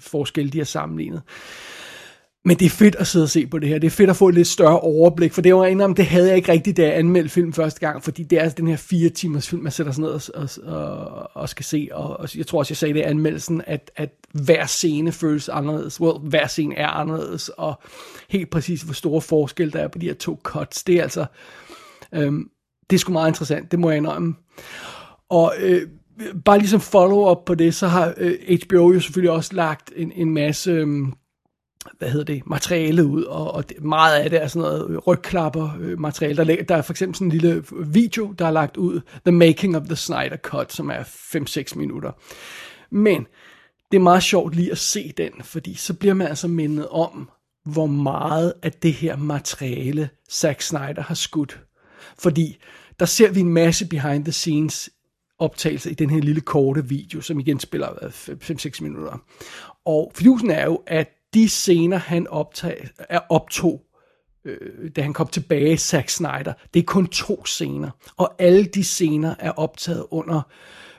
[0.00, 1.22] forskelle, de har sammenlignet.
[2.46, 3.78] Men det er fedt at sidde og se på det her.
[3.78, 6.28] Det er fedt at få et lidt større overblik, for det var en det havde
[6.28, 8.76] jeg ikke rigtigt, da jeg anmeldte film første gang, fordi det er altså den her
[8.76, 12.28] fire timers film, man sætter sig ned og, og, og, og skal se, og, og
[12.36, 16.18] jeg tror også, jeg sagde det i anmeldelsen, at, at hver scene føles anderledes, well,
[16.28, 17.80] hver scene er anderledes, og
[18.28, 21.26] helt præcis, hvor store forskel der er på de her to cuts, det er altså,
[22.12, 22.48] øhm,
[22.90, 24.34] det er sgu meget interessant, det må jeg indrømme.
[25.28, 25.82] Og øh,
[26.44, 30.34] bare ligesom follow-up på det, så har øh, HBO jo selvfølgelig også lagt en, en
[30.34, 30.70] masse...
[30.70, 30.88] Øh,
[31.98, 34.98] hvad hedder det, materiale ud, og, og det, meget af det er sådan noget øh,
[34.98, 36.44] rygklapper øh, materiale.
[36.44, 39.76] Der, der er for eksempel sådan en lille video, der er lagt ud, The Making
[39.76, 42.12] of the Snyder Cut, som er 5-6 minutter.
[42.90, 43.26] Men
[43.90, 47.30] det er meget sjovt lige at se den, fordi så bliver man altså mindet om,
[47.64, 51.60] hvor meget af det her materiale Zack Snyder har skudt.
[52.18, 52.56] Fordi
[53.00, 54.90] der ser vi en masse behind the scenes
[55.38, 59.22] optagelser i den her lille korte video, som igen spiller 5-6 minutter.
[59.84, 63.82] Og fidusen er jo, at de scener, han optag, er optog,
[64.44, 67.90] øh, da han kom tilbage, Zack Snyder, det er kun to scener.
[68.16, 70.42] Og alle de scener er optaget under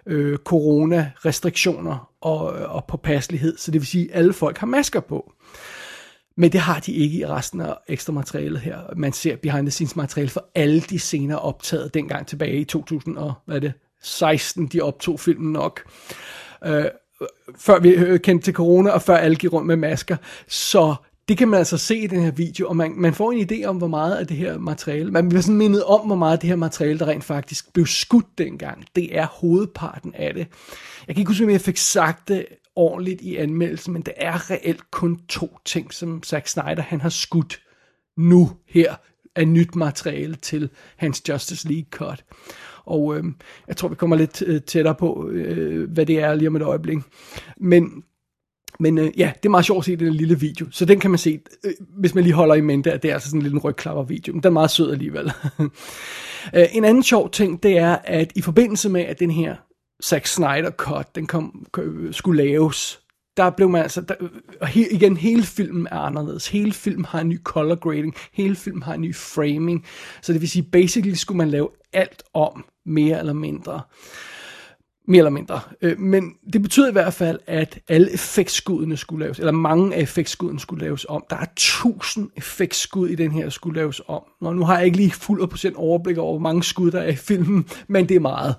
[0.06, 3.58] øh, corona-restriktioner og, øh, og påpasselighed.
[3.58, 5.34] Så det vil sige, at alle folk har masker på.
[6.38, 8.80] Men det har de ikke i resten af ekstra materialet her.
[8.96, 13.18] Man ser behind the scenes materiale for alle de scener optaget dengang tilbage i 2000
[13.18, 15.82] og, hvad er det, 16, de optog filmen nok.
[16.66, 16.86] Øh,
[17.58, 20.18] før vi øh, kendte til corona, og før alle gik rundt med masker.
[20.48, 20.96] Så
[21.28, 23.66] det kan man altså se i den her video, og man, man får en idé
[23.66, 26.40] om, hvor meget af det her materiale, man bliver sådan mindet om, hvor meget af
[26.40, 28.86] det her materiale, der rent faktisk blev skudt dengang.
[28.96, 30.48] Det er hovedparten af det.
[31.08, 34.52] Jeg kan ikke huske, om jeg fik sagt det ordentligt i anmeldelsen, men det er
[34.52, 37.62] reelt kun to ting, som Zack Snyder han har skudt
[38.18, 38.96] nu her
[39.36, 42.24] af nyt materiale til hans Justice League cut.
[42.88, 43.24] Og øh,
[43.68, 46.62] jeg tror, vi kommer lidt øh, tættere på, øh, hvad det er lige om et
[46.62, 46.98] øjeblik.
[47.58, 48.04] Men
[48.80, 51.12] men øh, ja, det er meget sjovt at se den lille video, så den kan
[51.12, 53.44] man se, øh, hvis man lige holder i mente, at det er altså sådan en
[53.44, 55.32] lille rygklapper video, men den er meget sød alligevel.
[56.56, 59.56] Øh, en anden sjov ting, det er, at i forbindelse med, at den her
[60.04, 63.00] Zack Snyder cut, den kom, øh, skulle laves,
[63.38, 64.16] der blev man altså, der,
[64.62, 66.48] og he, igen, hele filmen er anderledes.
[66.48, 69.86] Hele filmen har en ny color grading, hele filmen har en ny framing,
[70.22, 73.82] så det vil sige, basically skulle man lave alt om, mere eller mindre.
[75.10, 75.60] Mere eller mindre.
[75.82, 80.02] Øh, men det betyder i hvert fald, at alle effektskuddene skulle laves, eller mange af
[80.02, 81.24] effektskuddene skulle laves om.
[81.30, 84.22] Der er tusind effektskud i den her, skulle laves om.
[84.42, 87.10] Nå, nu har jeg ikke lige fuld procent overblik over, hvor mange skud der er
[87.10, 88.56] i filmen, men det er meget.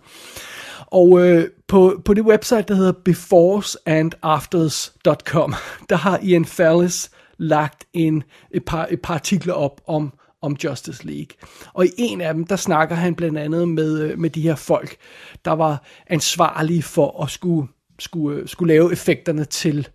[0.87, 5.55] Og øh, på, på det website, der hedder beforesandafters.com,
[5.91, 10.12] der har Ian Fallis lagt en, et, par, et par artikler op om,
[10.43, 11.37] om Justice League.
[11.73, 14.55] Og i en af dem, der snakker han blandt andet med, øh, med de her
[14.55, 14.97] folk,
[15.45, 19.88] der var ansvarlige for at skulle, skulle, øh, skulle lave effekterne til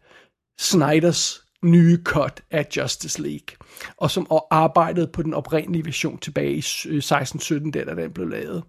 [0.60, 3.58] Snyders nye cut af Justice League,
[3.98, 8.28] og som arbejdede på den oprindelige version tilbage i 16-17, øh, der da den blev
[8.28, 8.64] lavet.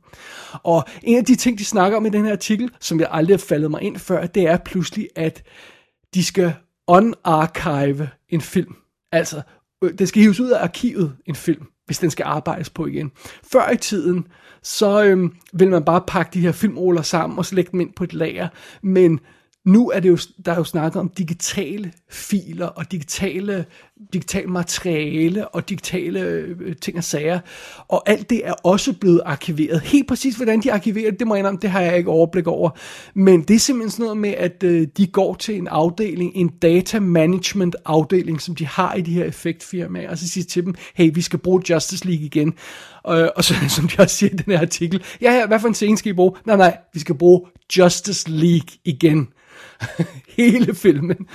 [0.52, 3.34] Og en af de ting, de snakker om i den her artikel, som jeg aldrig
[3.34, 5.42] har faldet mig ind før, det er pludselig, at
[6.14, 6.54] de skal
[6.86, 8.74] unarchive en film.
[9.12, 9.42] Altså,
[9.84, 13.12] øh, det skal hives ud af arkivet, en film, hvis den skal arbejdes på igen.
[13.52, 14.26] Før i tiden,
[14.62, 17.92] så øhm, vil man bare pakke de her filmruller sammen og så lægge dem ind
[17.92, 18.48] på et lager,
[18.82, 19.20] men
[19.64, 23.64] nu er det jo, der er jo snakket om digitale filer og digitale,
[24.12, 27.40] digital materiale og digitale øh, ting og sager.
[27.88, 29.80] Og alt det er også blevet arkiveret.
[29.80, 32.46] Helt præcis hvordan de arkiverer det, det må jeg indrømme, det har jeg ikke overblik
[32.46, 32.70] over.
[33.14, 36.48] Men det er simpelthen sådan noget med, at øh, de går til en afdeling, en
[36.48, 40.74] data management afdeling, som de har i de her effektfirmaer, og så siger til dem,
[40.94, 42.48] hey, vi skal bruge Justice League igen.
[43.08, 45.68] Øh, og så, som de også siger i den her artikel, ja, ja, hvad for
[45.68, 46.32] en scene skal I bruge?
[46.46, 47.40] Nej, nej, vi skal bruge
[47.78, 49.28] Justice League igen.
[50.36, 51.26] hele filmen.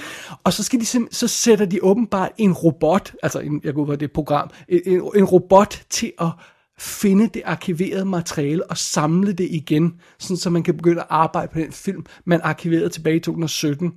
[0.43, 3.87] Og så, skal de så sætter de åbenbart en robot, altså en, jeg går ud
[3.87, 6.31] fra det program, en, en robot til at
[6.79, 11.51] finde det arkiverede materiale og samle det igen, sådan så man kan begynde at arbejde
[11.53, 13.93] på den film, man arkiverede tilbage i 2017.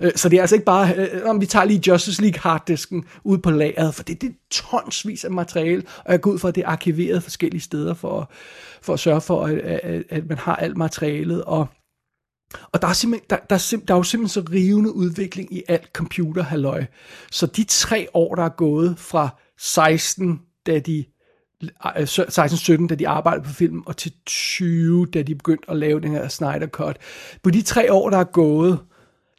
[0.00, 3.04] Øh, så det er altså ikke bare, øh, om vi tager lige Justice League harddisken
[3.24, 6.48] ud på lageret, for det, det er tonsvis af materiale, og jeg går ud fra,
[6.48, 8.30] at det er arkiveret forskellige steder for,
[8.82, 11.66] for at sørge for, at, at, at man har alt materialet, og
[12.72, 15.62] og der er, simpelthen, der, der, er der er jo simpelthen så rivende udvikling i
[15.68, 16.84] alt computerhalløj.
[17.30, 21.04] Så de tre år, der er gået fra 16, da de
[21.62, 25.76] øh, øh, 16-17, da de arbejdede på film, og til 20, da de begyndte at
[25.76, 26.96] lave den her Snyder Cut.
[27.42, 28.78] På de tre år, der er gået,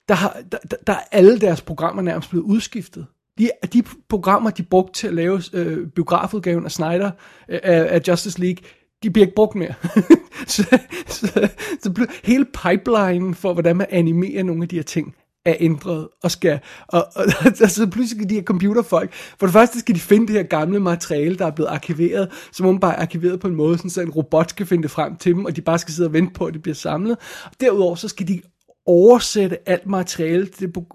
[0.09, 3.05] der, har, der, der er alle deres programmer nærmest blevet udskiftet.
[3.37, 7.11] De, de programmer, de brugte til at lave øh, biografudgaven af Snyder,
[7.49, 8.63] øh, af Justice League,
[9.03, 9.73] de bliver ikke brugt mere.
[10.47, 11.49] så, så,
[11.81, 16.31] så hele pipeline for, hvordan man animerer nogle af de her ting, er ændret og
[16.31, 19.95] skal, og, og, og så altså, pludselig skal de her computerfolk, for det første skal
[19.95, 23.47] de finde det her gamle materiale, der er blevet arkiveret, som bare er arkiveret på
[23.47, 25.79] en måde, sådan, så en robot skal finde det frem til dem, og de bare
[25.79, 27.17] skal sidde og vente på, at det bliver samlet.
[27.45, 28.41] Og derudover så skal de
[28.85, 30.47] oversætte alt materiale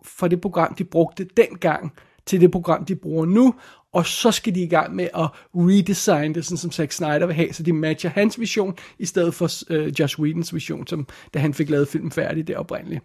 [0.05, 1.93] fra det program, de brugte dengang,
[2.27, 3.55] til det program, de bruger nu,
[3.93, 7.35] og så skal de i gang med at redesigne det, sådan som Zack Snyder vil
[7.35, 11.39] have, så de matcher hans vision, i stedet for øh, Josh Whedons vision, som da
[11.39, 13.05] han fik lavet filmen færdig det oprindeligt.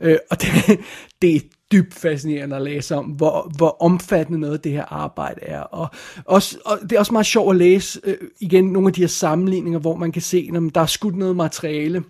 [0.00, 0.50] Øh, og det,
[1.22, 1.40] det er
[1.72, 5.60] dybt fascinerende at læse om, hvor, hvor omfattende noget det her arbejde er.
[5.60, 5.88] Og,
[6.24, 9.08] også, og det er også meget sjovt at læse øh, igen nogle af de her
[9.08, 12.04] sammenligninger, hvor man kan se, når der er skudt noget materiale,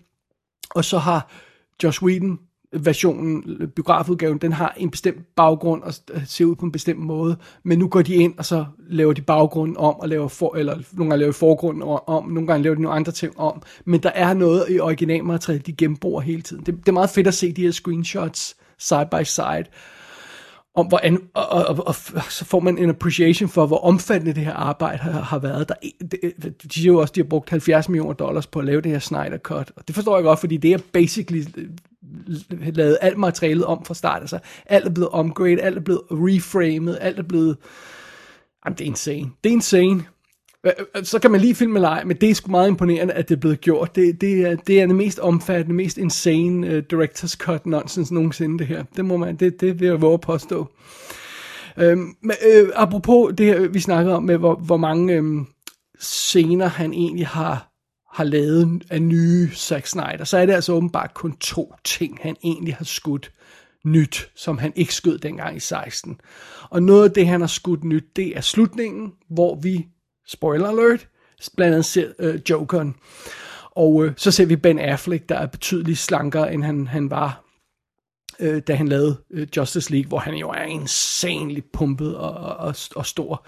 [0.70, 1.30] og så har
[1.82, 2.38] Josh Whedon
[2.72, 3.42] versionen,
[3.76, 5.94] biografudgaven, den har en bestemt baggrund og
[6.26, 9.22] ser ud på en bestemt måde, men nu går de ind, og så laver de
[9.22, 12.82] baggrunden om, og laver for, eller nogle gange laver forgrunden om, nogle gange laver de
[12.82, 16.66] nogle andre ting om, men der er noget i originalmaterialet, de gennembor hele tiden.
[16.66, 19.64] Det, det er meget fedt at se de her screenshots side by side,
[20.78, 21.94] om hvordan, og, og, og, og,
[22.30, 25.68] så får man en appreciation for, hvor omfattende det her arbejde har, har været.
[25.68, 25.74] Der,
[26.10, 28.80] det, de siger jo også, at de har brugt 70 millioner dollars på at lave
[28.80, 31.44] det her Snyder Cut, og det forstår jeg godt, fordi det er basically
[32.50, 34.20] lavet alt materialet om fra start.
[34.20, 37.56] Altså, alt er blevet omgradet, alt er blevet reframed, alt er blevet...
[38.64, 39.30] Jamen, det er insane.
[39.44, 40.04] Det er insane.
[41.02, 43.34] Så kan man lige filme eller ej, men det er sgu meget imponerende, at det
[43.34, 43.96] er blevet gjort.
[43.96, 48.58] Det, det, er, det er det mest omfattende, mest insane uh, director's cut nonsense nogensinde,
[48.58, 48.84] det her.
[48.96, 50.66] Det må man, det, det vil jeg våge at påstå.
[51.76, 55.46] Øhm, men, øh, apropos det her, vi snakkede om, med hvor, hvor mange øhm,
[56.00, 57.68] scener han egentlig har
[58.12, 62.36] har lavet af nye Zack Snyder, så er det altså åbenbart kun to ting, han
[62.44, 63.32] egentlig har skudt
[63.84, 66.20] nyt, som han ikke skød dengang i 16.
[66.70, 69.86] Og noget af det, han har skudt nyt, det er slutningen, hvor vi,
[70.28, 71.08] spoiler alert,
[71.56, 72.94] blandt andet ser øh, Jokeren.
[73.70, 77.44] og øh, så ser vi Ben Affleck, der er betydeligt slankere, end han, han var,
[78.40, 82.74] øh, da han lavede øh, Justice League, hvor han jo er insanely pumpet og, og,
[82.96, 83.46] og stor.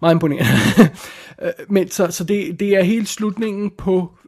[0.00, 0.50] Meget imponerende.
[1.42, 4.18] Øh, men så, så det, det er helt slutningen på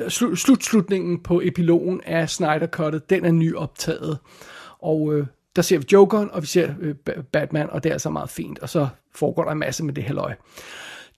[0.00, 4.18] øh, slutslutningen på epilogen af Snyder Cuttet, den er nyoptaget.
[4.78, 6.94] Og øh, der ser vi Jokeren, og vi ser øh,
[7.32, 8.58] Batman, og det er altså meget fint.
[8.58, 10.34] Og så foregår der en masse med det her løg.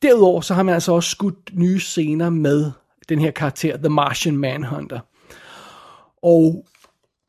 [0.03, 2.71] Derudover så har man altså også skudt nye scener med
[3.09, 5.01] den her karakter, The Martian Manhunter.
[6.23, 6.67] Og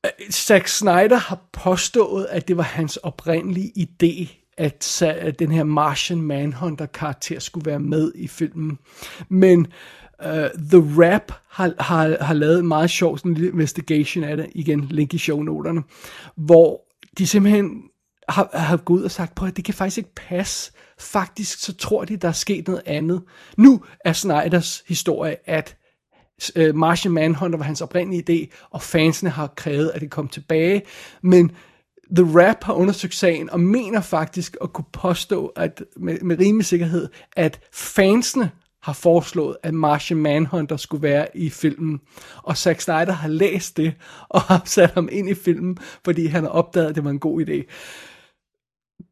[0.05, 4.27] øh, Zack Snyder har påstået, at det var hans oprindelige idé,
[4.57, 8.79] at, at den her Martian Manhunter karakter skulle være med i filmen.
[9.29, 9.59] Men
[10.25, 10.25] uh,
[10.71, 14.47] The Rap har, har, har lavet en meget sjov sådan en lille investigation af det,
[14.51, 15.83] igen link i shownoterne,
[16.35, 16.81] hvor
[17.17, 17.83] de simpelthen
[18.29, 20.71] har, har gået ud og sagt, prøv at det kan faktisk ikke passe.
[20.99, 23.23] Faktisk så tror de, der er sket noget andet.
[23.57, 25.77] Nu er Snyders historie, at
[26.55, 30.81] øh, Martian Manhunter var hans oprindelige idé, og fansene har krævet, at det kom tilbage.
[31.21, 31.51] Men
[32.15, 36.65] The Rap har undersøgt sagen, og mener faktisk at kunne påstå, at med, med rimelig
[36.65, 41.99] sikkerhed, at fansene har foreslået, at Martian Manhunter skulle være i filmen.
[42.43, 43.93] Og Zack Snyder har læst det,
[44.29, 47.19] og har sat ham ind i filmen, fordi han har opdaget, at det var en
[47.19, 47.63] god idé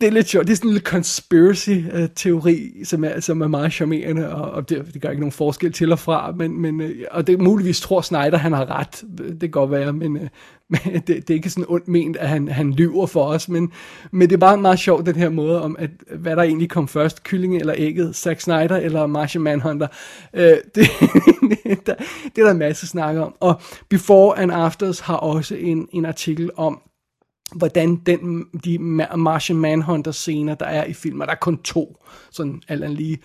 [0.01, 0.47] det er lidt sjovt.
[0.47, 4.69] Det er sådan en lille conspiracy-teori, øh, som er, som er meget charmerende, og, og
[4.69, 7.81] det, det gør ikke nogen forskel til og fra, men, men, øh, og det muligvis
[7.81, 9.03] tror Snyder, han har ret.
[9.17, 10.27] Det kan godt være, men, øh,
[10.69, 13.71] men det, det er ikke sådan ondt ment, at han, han lyver for os, men,
[14.11, 16.87] men det er bare meget sjovt, den her måde om, at hvad der egentlig kom
[16.87, 19.87] først, kyllingen eller ægget, Zack Snyder eller Martian Manhunter.
[20.33, 20.43] Øh,
[20.75, 20.87] det,
[21.63, 21.95] det, der,
[22.35, 23.35] det er der en masse snak om.
[23.39, 26.81] Og Before and Afters har også en, en artikel om,
[27.53, 28.79] hvordan den, de
[29.17, 33.17] Martian Manhunter scener, der er i filmen, der er kun to, sådan alt lige,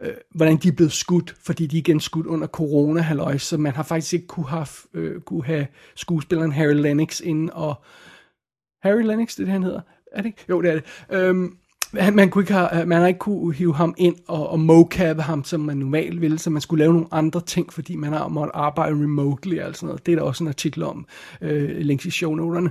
[0.00, 3.56] øh, hvordan de er blevet skudt, fordi de er igen skudt under corona halløj, så
[3.56, 7.74] man har faktisk ikke kunne have, øh, kunne have skuespilleren Harry Lennox ind og
[8.82, 9.80] Harry Lennox, det er det, han hedder?
[10.12, 10.44] Er det ikke?
[10.48, 10.84] Jo, det er det.
[11.10, 11.56] Øhm,
[11.92, 15.18] man, kunne ikke have, øh, man har ikke kunne hive ham ind og, og mocap
[15.18, 18.28] ham, som man normalt ville, så man skulle lave nogle andre ting, fordi man har
[18.28, 20.06] måttet arbejde remotely og sådan noget.
[20.06, 21.06] Det er der også en artikel om,
[21.40, 22.70] øh, links i shownoterne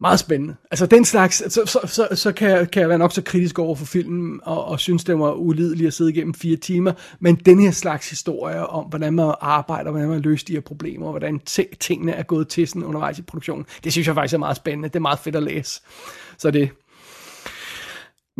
[0.00, 0.54] meget spændende.
[0.70, 3.58] Altså den slags, så, så, så, så kan, jeg, kan jeg være nok så kritisk
[3.58, 7.34] over for filmen, og, og synes, det var ulideligt at sidde igennem fire timer, men
[7.34, 11.12] den her slags historie om, hvordan man arbejder, hvordan man løser de her problemer, og
[11.12, 11.40] hvordan
[11.80, 14.88] tingene er gået til sådan undervejs i produktionen, det synes jeg faktisk er meget spændende.
[14.88, 15.80] Det er meget fedt at læse.
[16.38, 16.70] Så det,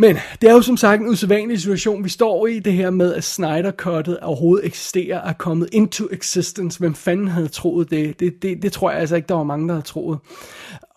[0.01, 3.15] men det er jo som sagt en usædvanlig situation, vi står i, det her med,
[3.15, 6.79] at Snyder Cuttet overhovedet eksisterer, er kommet into existence.
[6.79, 8.21] Hvem fanden havde troet det?
[8.21, 10.19] Det, det, det tror jeg altså ikke, der var mange, der havde troet.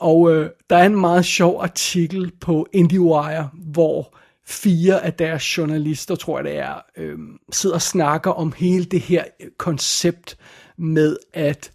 [0.03, 6.15] Og øh, der er en meget sjov artikel på IndieWire, hvor fire af deres journalister,
[6.15, 7.19] tror jeg det er, øh,
[7.51, 10.37] sidder og snakker om hele det her øh, koncept
[10.77, 11.71] med, at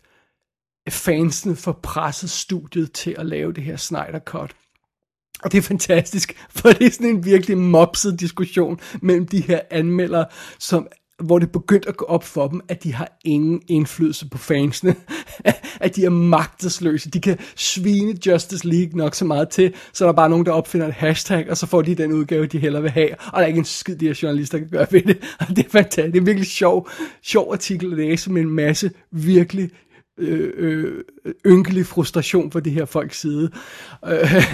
[0.89, 4.55] fansene får presset studiet til at lave det her Snyder Cut.
[5.43, 9.61] Og det er fantastisk, for det er sådan en virkelig mopset diskussion mellem de her
[9.71, 10.27] anmeldere,
[10.59, 10.87] som
[11.23, 14.95] hvor det begyndte at gå op for dem, at de har ingen indflydelse på fansene.
[15.81, 17.11] at de er magtesløse.
[17.11, 20.53] De kan svine Justice League nok så meget til, så der er bare nogen, der
[20.53, 23.11] opfinder et hashtag, og så får de den udgave, de hellere vil have.
[23.15, 25.19] Og der er ikke en skid, de her journalister kan gøre ved det.
[25.41, 26.13] Og det er fantastisk.
[26.13, 26.89] Det er virkelig sjov,
[27.23, 29.71] sjov artikel at læse med en masse virkelig
[30.19, 31.05] øh, øh,
[31.47, 33.51] ynkelig frustration for de her folks side.
[34.07, 34.45] Øh,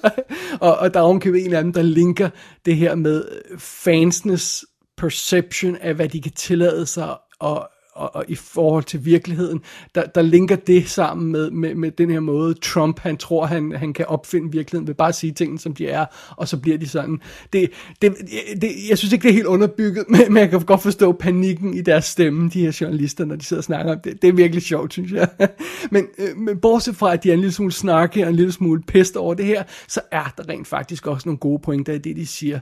[0.60, 2.30] og, og der er omkøbet en af dem, der linker
[2.66, 3.24] det her med
[3.58, 4.64] fansenes
[4.96, 9.60] perception af, hvad de kan tillade sig og og, og i forhold til virkeligheden,
[9.94, 13.72] der, der linker det sammen med, med, med den her måde, Trump han tror, han,
[13.72, 16.78] han kan opfinde virkeligheden ved bare at sige tingene, som de er, og så bliver
[16.78, 17.20] de sådan.
[17.52, 17.70] Det,
[18.02, 18.14] det,
[18.60, 21.74] det, jeg synes ikke, det er helt underbygget, men, men jeg kan godt forstå panikken
[21.74, 24.22] i deres stemme, de her journalister, når de sidder og snakker om det.
[24.22, 25.28] Det er virkelig sjovt, synes jeg.
[25.90, 28.52] men, øh, men bortset fra, at de er en lille smule snakke og en lille
[28.52, 31.98] smule pest over det her, så er der rent faktisk også nogle gode pointer i
[31.98, 32.60] det, de siger.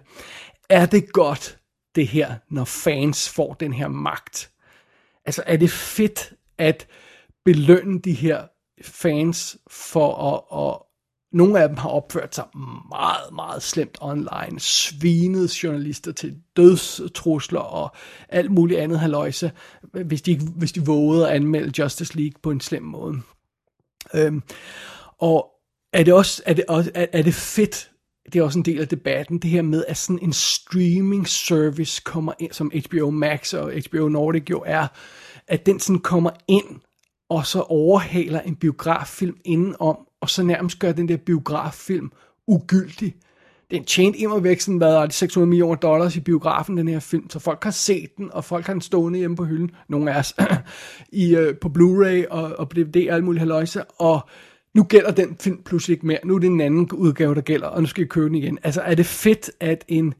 [0.70, 1.58] Er det godt,
[1.94, 4.50] det her, når fans får den her magt?
[5.24, 6.86] Altså, er det fedt at
[7.44, 8.42] belønne de her
[8.82, 10.78] fans for at, at
[11.32, 12.44] nogle af dem har opført sig
[12.88, 17.96] meget, meget slemt online, svinet journalister til dødstrusler og
[18.28, 22.60] alt muligt andet haløjse, hvis de, hvis de vågede at anmelde Justice League på en
[22.60, 23.20] slem måde.
[24.14, 24.42] Øhm,
[25.18, 25.50] og
[25.92, 27.91] er det også, er det, også, er, er det fedt,
[28.26, 32.02] det er også en del af debatten, det her med, at sådan en streaming service
[32.04, 34.86] kommer ind, som HBO Max og HBO Nordic jo er,
[35.48, 36.80] at den sådan kommer ind,
[37.30, 42.10] og så overhaler en biograffilm indenom, og så nærmest gør den der biograffilm
[42.46, 43.14] ugyldig.
[43.70, 47.00] den tjente immer væk sådan, hvad er det, 600 millioner dollars i biografen, den her
[47.00, 50.12] film, så folk har set den, og folk har den stående hjemme på hylden, nogle
[50.12, 50.34] af os,
[51.22, 54.28] i, øh, på Blu-ray og, og DVD og alt muligt haløjse, og
[54.74, 57.66] nu gælder den film pludselig ikke mere, nu er det en anden udgave, der gælder,
[57.66, 58.58] og nu skal jeg købe den igen.
[58.62, 60.14] Altså er det fedt, at en,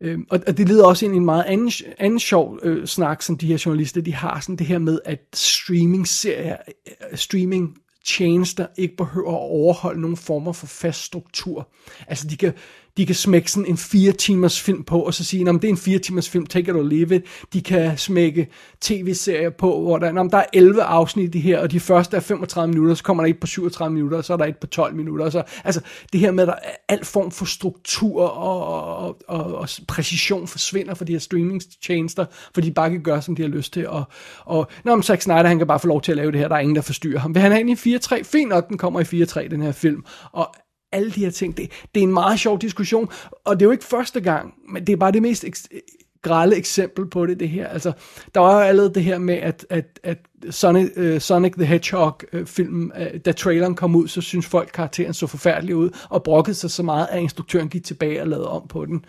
[0.00, 3.22] øh, og, og det leder også ind i en meget anden, anden sjov øh, snak,
[3.22, 6.56] som de her journalister, de har, sådan det her med, at streaming-serier,
[6.86, 11.68] øh, streaming tjenester ikke behøver at overholde nogen former for fast struktur.
[12.08, 12.52] Altså de kan,
[12.96, 15.72] de kan smække sådan en fire timers film på, og så sige, om det er
[15.72, 17.22] en fire timers film, take it or leave it.
[17.52, 18.48] De kan smække
[18.80, 22.72] tv-serier på, hvor der, der er 11 afsnit i her, og de første er 35
[22.72, 24.94] minutter, så kommer der et på 37 minutter, og så er der et på 12
[24.94, 25.30] minutter.
[25.30, 25.80] Så, altså
[26.12, 30.46] det her med, at der er alt form for struktur og, og, og, og præcision
[30.48, 32.24] forsvinder for de her streaming-tjenester,
[32.54, 33.88] for de bare kan gøre, som de har lyst til.
[33.88, 34.04] Og,
[34.44, 36.48] og når om Zack Snyder, han kan bare få lov til at lave det her,
[36.48, 37.34] der er ingen, der forstyrrer ham.
[37.34, 38.22] Vil han have en i 4-3?
[38.22, 40.04] Fint nok, den kommer i 4-3, den her film.
[40.32, 40.54] Og
[40.92, 41.56] alle de her ting.
[41.56, 43.08] Det, det er en meget sjov diskussion,
[43.44, 45.80] og det er jo ikke første gang, men det er bare det mest ek-
[46.22, 47.68] grælde eksempel på det, det her.
[47.68, 47.92] Altså,
[48.34, 50.18] der var jo allerede det her med, at, at, at
[50.50, 54.46] Sonic, uh, Sonic the Hedgehog-filmen, øh, uh, øh, uh, da traileren kom ud, så synes
[54.46, 58.28] folk, karakteren så forfærdelig ud, og brokkede sig så meget, at instruktøren gik tilbage og
[58.28, 59.04] lavede om på den.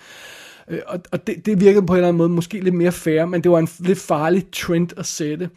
[0.71, 3.25] Uh, og og det, det virkede på en eller anden måde måske lidt mere fair,
[3.25, 5.49] men det var en lidt farlig trend at sætte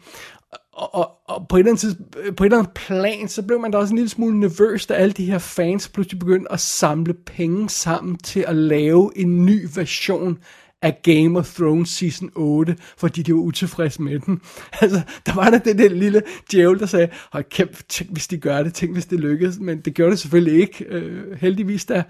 [0.81, 3.59] og, og, og på, et eller andet øh, på et eller andet plan, så blev
[3.59, 6.59] man da også en lille smule nervøs, da alle de her fans pludselig begyndte at
[6.59, 10.37] samle penge sammen til at lave en ny version
[10.81, 14.41] af Game of Thrones Season 8, fordi de var utilfredse med den.
[14.81, 16.21] Altså, der var der det der lille
[16.51, 19.81] djævel, der sagde, hold kæft, tænk hvis de gør det, tænk hvis det lykkes, men
[19.81, 22.03] det gjorde det selvfølgelig ikke, øh, heldigvis da.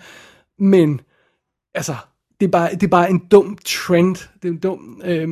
[0.59, 1.01] Men,
[1.73, 1.95] altså,
[2.39, 5.29] det er, bare, det er bare en dum trend, det er en dum, øh,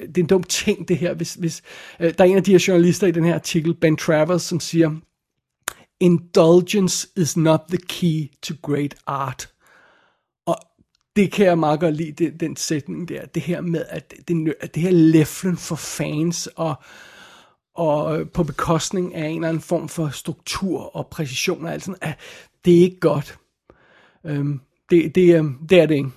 [0.00, 1.62] det er en dum ting det her, hvis, hvis
[2.00, 4.60] øh, der er en af de her journalister i den her artikel, Ben Travers, som
[4.60, 4.90] siger,
[6.00, 9.52] indulgence is not the key to great art.
[10.46, 10.56] Og
[11.16, 14.54] det kan jeg meget godt lide, det, den sætning der, det her med, at det,
[14.60, 16.74] at det her læflen for fans, og,
[17.74, 21.98] og på bekostning af en eller anden form for struktur og præcision og alt sådan,
[22.00, 22.18] at
[22.64, 23.38] det er ikke godt.
[24.24, 26.10] Øhm, det, det, øhm, det er det ikke.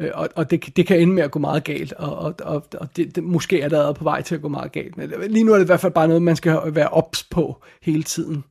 [0.00, 2.66] Øh, og, og det, det kan ende med at gå meget galt, og, og, og,
[2.74, 4.96] og det, det, måske er der på vej til at gå meget galt.
[4.96, 7.62] Men lige nu er det i hvert fald bare noget, man skal være ops på
[7.82, 8.44] hele tiden.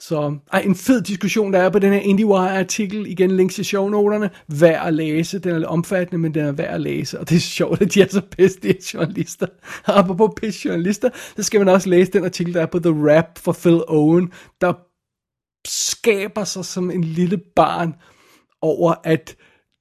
[0.00, 3.06] Så ej, en fed diskussion, der er på den her IndieWire-artikel.
[3.06, 4.30] Igen, links i shownoterne.
[4.48, 5.38] Værd at læse.
[5.38, 7.20] Den er lidt omfattende, men den er værd at læse.
[7.20, 8.58] Og det er sjovt, at de er så pisse,
[8.94, 9.46] journalister.
[9.84, 13.10] Og apropos pisse journalister, så skal man også læse den artikel, der er på The
[13.10, 14.72] Rap for Phil Owen, der
[15.66, 17.94] skaber sig som en lille barn
[18.62, 19.36] over, at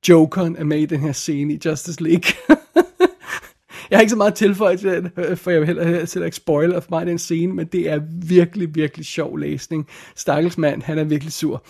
[0.10, 2.32] Jokeren er med i den her scene i Justice League.
[3.90, 6.38] jeg har ikke så meget tilføjet til den, øh, for jeg vil heller heller ikke
[6.38, 9.88] spoiler for mig den scene, men det er virkelig, virkelig sjov læsning.
[10.16, 11.64] Stakkels mand, han er virkelig sur.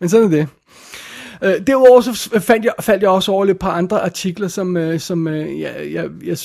[0.00, 0.48] Men sådan er det.
[1.42, 5.00] Uh, derudover så fandt jeg, faldt jeg også over et par andre artikler, som, øh,
[5.00, 6.38] som ja, jeg, jeg, jeg,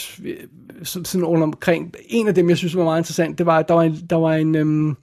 [0.84, 1.94] sådan rundt omkring.
[2.10, 4.16] En af dem, jeg synes var meget interessant, det var, at der var en, der
[4.16, 4.98] var en, um,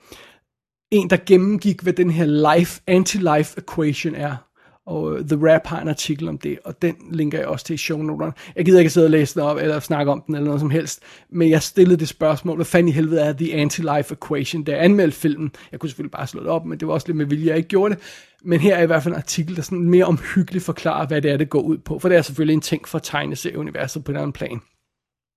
[0.90, 4.36] en der gennemgik, hvad den her life, anti-life equation er
[4.88, 7.74] og øh, The Rap har en artikel om det, og den linker jeg også til
[7.74, 8.32] i shownoterne.
[8.56, 10.70] Jeg gider ikke sidde og læse den op, eller snakke om den, eller noget som
[10.70, 14.72] helst, men jeg stillede det spørgsmål, hvad fanden i helvede er The Anti-Life Equation, da
[14.72, 15.52] jeg anmeldte filmen.
[15.72, 17.56] Jeg kunne selvfølgelig bare slå det op, men det var også lidt med vilje, jeg
[17.56, 18.02] ikke gjorde det.
[18.44, 21.30] Men her er i hvert fald en artikel, der sådan mere omhyggeligt forklarer, hvad det
[21.30, 24.16] er, det går ud på, for det er selvfølgelig en ting for tegneserieuniverset på en
[24.16, 24.60] anden plan.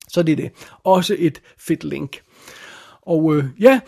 [0.07, 0.51] Så det er det.
[0.83, 2.21] Også et fedt link.
[3.01, 3.79] Og øh, ja,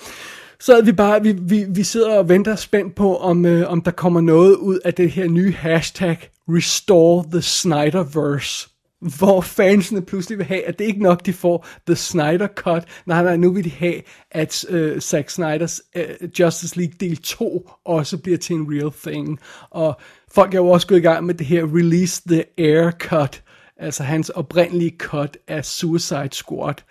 [0.66, 3.92] så vi bare, vi, vi, vi sidder og venter spændt på, om, øh, om der
[3.92, 8.70] kommer noget ud af det her nye hashtag, Restore the Snyderverse
[9.18, 12.84] hvor fansene pludselig vil have, at det ikke nok, de får The Snyder Cut.
[13.06, 14.02] Nej, nej, nu vil de have,
[14.32, 19.40] at øh, Zack Snyders øh, Justice League del 2 også bliver til en real thing.
[19.70, 20.00] Og
[20.32, 23.44] folk er jo også gået i gang med det her Release the Air Cut,
[23.78, 26.84] altså hans oprindelige cut af Suicide Squad øh,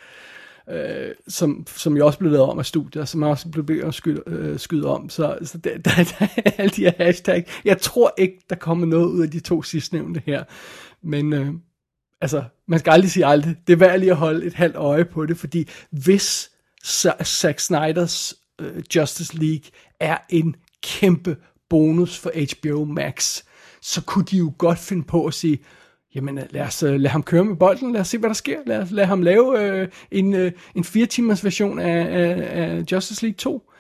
[0.73, 4.23] øh, som, som jo også blev lavet om af studier, som også blev at skyde,
[4.27, 5.09] øh, skyde om.
[5.09, 7.47] Så, så der, der, der er alle de her hashtag.
[7.65, 10.45] Jeg tror ikke, der kommer noget ud af de to sidstnævnte her.
[11.03, 11.53] Men øh,
[12.21, 13.57] altså, man skal aldrig sige aldrig.
[13.67, 16.51] Det er værd lige at holde et halvt øje på det, fordi hvis
[17.25, 19.71] Zack Snyders øh, Justice League
[20.01, 21.37] er en kæmpe
[21.71, 23.43] bonus for HBO Max,
[23.83, 25.59] så kunne de jo godt finde på at sige,
[26.15, 28.35] jamen øh, lad os øh, lad ham køre med bolden, lad os se, hvad der
[28.35, 28.59] sker.
[28.67, 32.85] Lad, os, lad ham lave øh, en, øh, en fire timers version af, af, af
[32.93, 33.71] Justice League 2.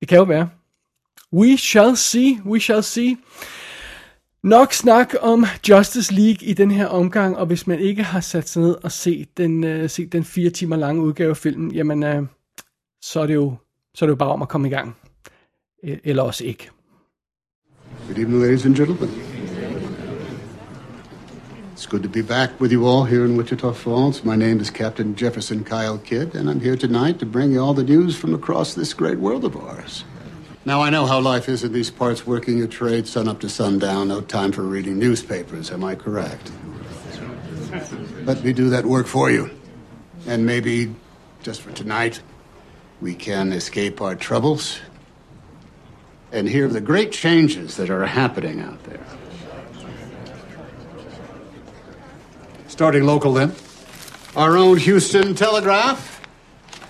[0.00, 0.48] Det kan jo være.
[1.32, 3.16] We shall see, we shall see.
[4.42, 8.48] Nok snak om Justice League i den her omgang, og hvis man ikke har sat
[8.48, 12.02] sig ned og set den, øh, set den fire timer lange udgave af filmen, jamen
[12.02, 12.22] øh,
[13.02, 13.54] så, er det jo,
[13.94, 14.96] så er det jo bare om at komme i gang.
[15.84, 16.70] E-, eller også ikke.
[18.06, 19.31] Good evening, ladies and gentlemen.
[21.82, 24.22] It's good to be back with you all here in Wichita Falls.
[24.22, 27.74] My name is Captain Jefferson Kyle Kidd, and I'm here tonight to bring you all
[27.74, 30.04] the news from across this great world of ours.
[30.64, 33.48] Now, I know how life is in these parts, working your trade sun up to
[33.48, 36.52] sundown, no time for reading newspapers, am I correct?
[38.26, 39.50] Let me do that work for you.
[40.28, 40.94] And maybe,
[41.42, 42.22] just for tonight,
[43.00, 44.78] we can escape our troubles
[46.30, 49.04] and hear the great changes that are happening out there.
[52.82, 53.54] Starting local then,
[54.34, 56.20] our own Houston Telegraph.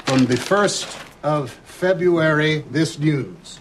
[0.06, 3.60] From the 1st of February, this news.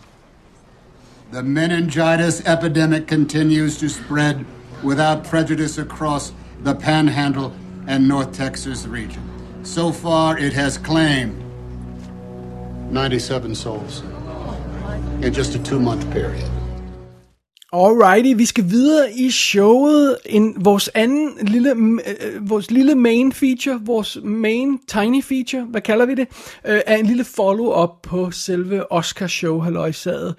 [1.31, 4.45] The meningitis epidemic continues to spread
[4.81, 7.53] without prejudice across the Panhandle
[7.85, 9.21] and North Texas region.
[9.65, 11.37] So far, it has claimed
[12.93, 14.03] 97 souls
[15.21, 16.49] in just a two-month period.
[17.73, 20.17] Alrighty, vi skal videre i showet.
[20.25, 25.81] En, vores anden lille, øh, øh, vores lille main feature, vores main tiny feature, hvad
[25.81, 26.27] kalder vi det,
[26.65, 30.35] øh, er en lille follow-up på selve Oscar show halløjsaget.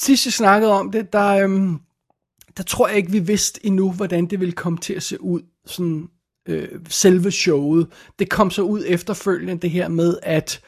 [0.00, 1.70] Sidst jeg snakkede om det, der, øh,
[2.56, 5.40] der tror jeg ikke, vi vidste endnu, hvordan det ville komme til at se ud,
[5.66, 6.08] sådan
[6.48, 7.86] øh, selve showet.
[8.18, 10.60] Det kom så ud efterfølgende, det her med, at,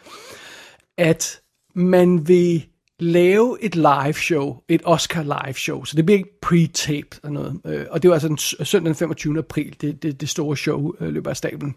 [0.99, 1.41] at
[1.75, 2.67] man vil
[2.99, 7.61] lave et live show, et Oscar live show, så det bliver ikke pre-taped og noget.
[7.67, 9.39] Øh, og det var altså den søndag den 25.
[9.39, 11.75] april, det, det, det store show øh, løber af stablen.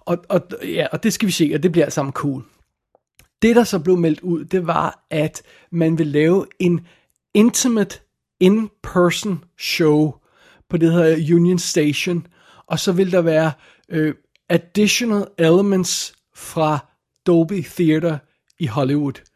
[0.00, 2.44] Og, og, ja, og det skal vi se, og det bliver alt sammen cool.
[3.42, 6.86] Det, der så blev meldt ud, det var, at man vil lave en
[7.34, 8.00] intimate
[8.40, 10.14] in-person show
[10.68, 12.26] på det her Union Station,
[12.66, 13.52] og så vil der være
[13.88, 14.14] øh,
[14.48, 16.78] additional elements fra
[17.26, 18.18] Dolby Theater
[18.58, 19.29] i Hollywood.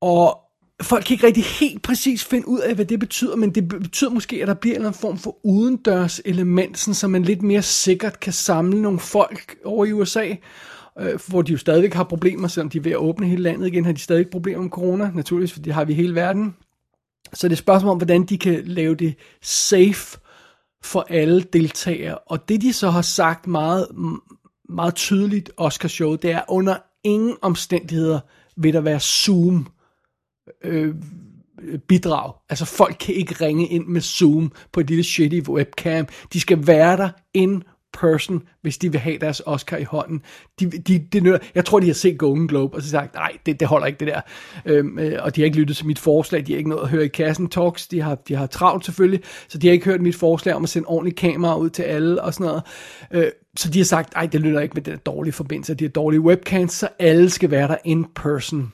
[0.00, 0.38] Og
[0.82, 4.10] folk kan ikke rigtig helt præcis finde ud af, hvad det betyder, men det betyder
[4.10, 8.20] måske, at der bliver en form for udendørs element, sådan, så man lidt mere sikkert
[8.20, 10.34] kan samle nogle folk over i USA,
[10.98, 13.66] øh, hvor de jo stadigvæk har problemer, selvom de er ved at åbne hele landet
[13.66, 16.54] igen, har de stadig problemer med corona, naturligvis, for det har vi hele verden.
[17.32, 20.18] Så det er et spørgsmål om, hvordan de kan lave det safe
[20.84, 22.18] for alle deltagere.
[22.18, 23.88] Og det de så har sagt meget,
[24.68, 28.20] meget tydeligt, Oscar Show, det er under ingen omstændigheder
[28.56, 29.66] vil der være Zoom
[30.64, 30.94] Øh,
[31.62, 32.32] øh, bidrag.
[32.50, 36.06] Altså folk kan ikke ringe ind med Zoom på et lille shitty webcam.
[36.32, 40.22] De skal være der in person, hvis de vil have deres Oscar i hånden.
[40.60, 43.60] De, de, de, jeg tror, de har set Golden Globe, og så sagt, nej, det,
[43.60, 44.20] det holder ikke det der.
[44.66, 46.88] Øhm, øh, og de har ikke lyttet til mit forslag, de har ikke noget at
[46.88, 50.00] høre i kassen talks, de har, de har travlt selvfølgelig, så de har ikke hørt
[50.00, 52.62] mit forslag om at sende ordentligt kamera ud til alle og sådan noget.
[53.10, 55.88] Øh, så de har sagt, nej, det lytter ikke med den dårlige forbindelse, de har
[55.88, 58.72] dårlige webcams, så alle skal være der in person.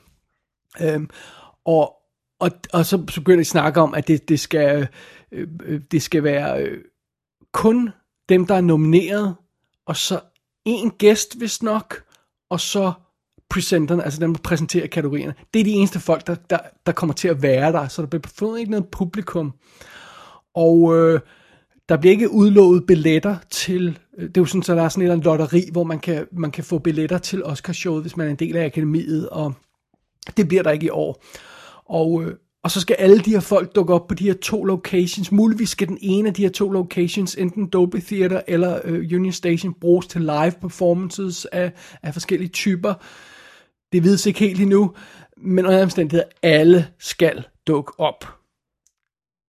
[0.81, 1.09] Øhm,
[1.65, 1.95] og,
[2.39, 4.87] og, og så begynder de at snakke om, at det, det, skal,
[5.31, 6.81] øh, øh, det skal være øh,
[7.53, 7.89] kun
[8.29, 9.35] dem, der er nomineret,
[9.85, 10.19] og så
[10.65, 12.03] en gæst, hvis nok,
[12.49, 12.93] og så
[13.49, 15.33] presenterne, altså dem, der præsenterer kategorierne.
[15.53, 18.07] Det er de eneste folk, der, der, der kommer til at være der, så der
[18.07, 19.53] bliver fundet ikke noget publikum.
[20.53, 21.19] Og øh,
[21.89, 25.11] der bliver ikke udlovet billetter til, øh, det er jo sådan, så der er sådan
[25.11, 28.35] et lotteri, hvor man kan, man kan få billetter til Oscarshowet, hvis man er en
[28.35, 29.53] del af akademiet, og
[30.37, 31.23] det bliver der ikke i år.
[31.85, 32.33] Og, øh,
[32.63, 35.31] og så skal alle de her folk dukke op på de her to locations.
[35.31, 39.31] Muligvis skal den ene af de her to locations, enten Dolby Theater eller øh, Union
[39.31, 41.71] Station, bruges til live performances af,
[42.03, 42.93] af forskellige typer.
[43.91, 44.93] Det vides ikke helt endnu,
[45.37, 48.25] men under omstændigheder, alle skal dukke op.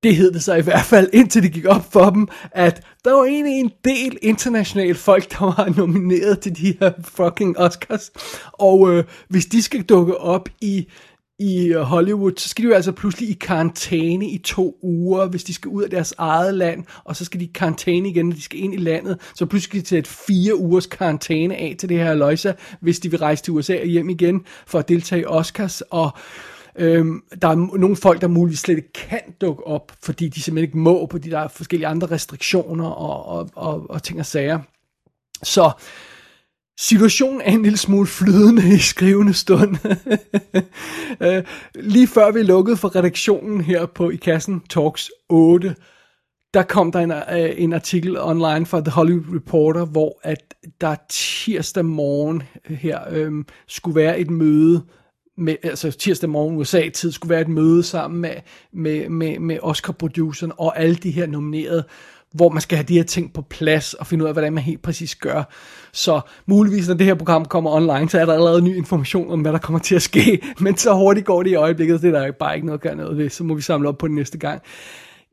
[0.03, 3.12] Det hed det så i hvert fald, indtil det gik op for dem, at der
[3.12, 8.11] var egentlig en del internationale folk, der var nomineret til de her fucking Oscars.
[8.53, 10.87] Og øh, hvis de skal dukke op i
[11.39, 15.45] i øh, Hollywood, så skal de jo altså pludselig i karantæne i to uger, hvis
[15.45, 18.34] de skal ud af deres eget land, og så skal de i karantæne igen, når
[18.34, 19.20] de skal ind i landet.
[19.34, 23.01] Så pludselig skal de tage et fire ugers karantæne af til det her løjse, hvis
[23.01, 25.80] de vil rejse til USA og hjem igen for at deltage i Oscars.
[25.80, 26.11] Og
[26.78, 30.68] øhm, der er nogle folk, der muligvis slet ikke kan dukke op, fordi de simpelthen
[30.68, 34.59] ikke må, fordi der er forskellige andre restriktioner og, og, og, og ting og sager.
[35.43, 35.70] Så
[36.79, 39.77] Situationen er en lille smule flydende i skrivende stund.
[41.20, 41.43] Øh,
[41.74, 45.74] lige før vi lukkede for redaktionen her på I Kassen Talks 8,
[46.55, 50.97] der kom der en, øh, en artikel online fra The Hollywood Reporter, hvor at der
[51.11, 54.83] tirsdag morgen her øhm, skulle være et møde,
[55.39, 58.35] med, altså tirsdag morgen USA-tid, skulle være et møde sammen med,
[58.72, 61.85] med, med, med Oscar-produceren og alle de her nominerede,
[62.37, 64.62] hvor man skal have de her ting på plads og finde ud af, hvordan man
[64.62, 65.43] helt præcis gør.
[65.93, 69.41] Så muligvis, når det her program kommer online, så er der allerede ny information om,
[69.41, 70.41] hvad der kommer til at ske.
[70.61, 72.82] Men så hurtigt går det i øjeblikket, så det er der bare ikke noget at
[72.82, 73.30] gøre noget ved.
[73.30, 74.62] Så må vi samle op på den næste gang.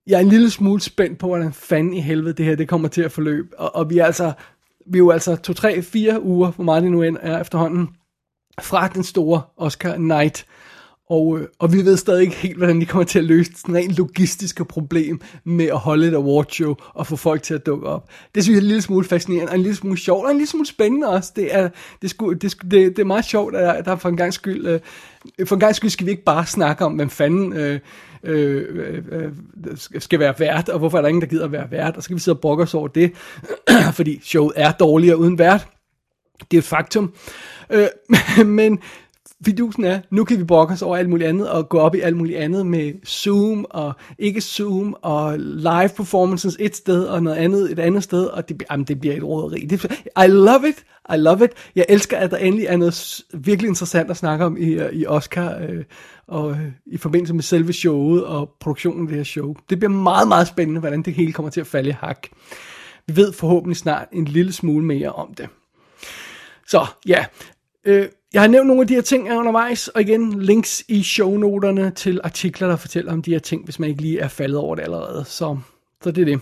[0.07, 2.87] Jeg er en lille smule spændt på, hvordan fanden i helvede det her det kommer
[2.87, 3.59] til at forløbe.
[3.59, 4.31] Og, og vi er altså,
[4.87, 7.89] vi er jo altså to, tre, fire uger, hvor meget det nu end er efterhånden,
[8.61, 10.45] fra den store Oscar Night.
[11.09, 13.75] Og, øh, og vi ved stadig ikke helt, hvordan de kommer til at løse sådan
[13.75, 18.09] rent logistiske problem med at holde et awardshow og få folk til at dukke op.
[18.35, 20.37] Det synes jeg er en lille smule fascinerende, og en lille smule sjovt, og en
[20.37, 21.33] lille smule spændende også.
[21.35, 21.69] Det er,
[22.01, 24.79] det sku, det, det, det er meget sjovt, at der for en gang skyld, øh,
[25.47, 27.79] for en gang skyld skal vi ikke bare snakke om, hvem fanden øh,
[28.23, 29.31] øh, øh,
[29.99, 32.05] skal være vært, og hvorfor er der ingen, der gider at være vært, og så
[32.05, 33.11] skal vi sidde og brokke os over det,
[33.97, 35.67] fordi showet er dårligere uden vært.
[36.51, 37.13] Det er et faktum.
[37.69, 37.87] Øh,
[38.45, 38.79] men
[39.45, 41.99] fidusen er, nu kan vi brokke os over alt muligt andet, og gå op i
[41.99, 47.37] alt muligt andet med Zoom, og ikke Zoom, og live performances et sted, og noget
[47.37, 49.59] andet et andet sted, og det, jamen, det bliver et råderi.
[49.59, 49.83] Det,
[50.25, 51.51] I love it, I love it.
[51.75, 55.05] Jeg elsker, at der endelig er noget virkelig interessant at snakke om i, øh, i
[55.05, 55.83] Oscar, øh,
[56.27, 59.55] og øh, i forbindelse med selve showet og produktionen af det her show.
[59.69, 62.27] Det bliver meget, meget spændende, hvordan det hele kommer til at falde i hak.
[63.07, 65.49] Vi ved forhåbentlig snart en lille smule mere om det.
[66.67, 67.25] Så ja,
[67.85, 71.91] øh, jeg har nævnt nogle af de her ting undervejs, og igen links i shownoterne
[71.91, 74.75] til artikler, der fortæller om de her ting, hvis man ikke lige er faldet over
[74.75, 75.25] det allerede.
[75.25, 75.57] Så,
[76.03, 76.39] så det er det.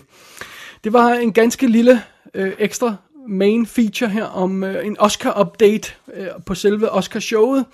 [0.84, 2.02] Det var en ganske lille
[2.34, 2.96] øh, ekstra
[3.28, 7.64] main feature her om øh, en Oscar-update øh, på selve Oscar-showet.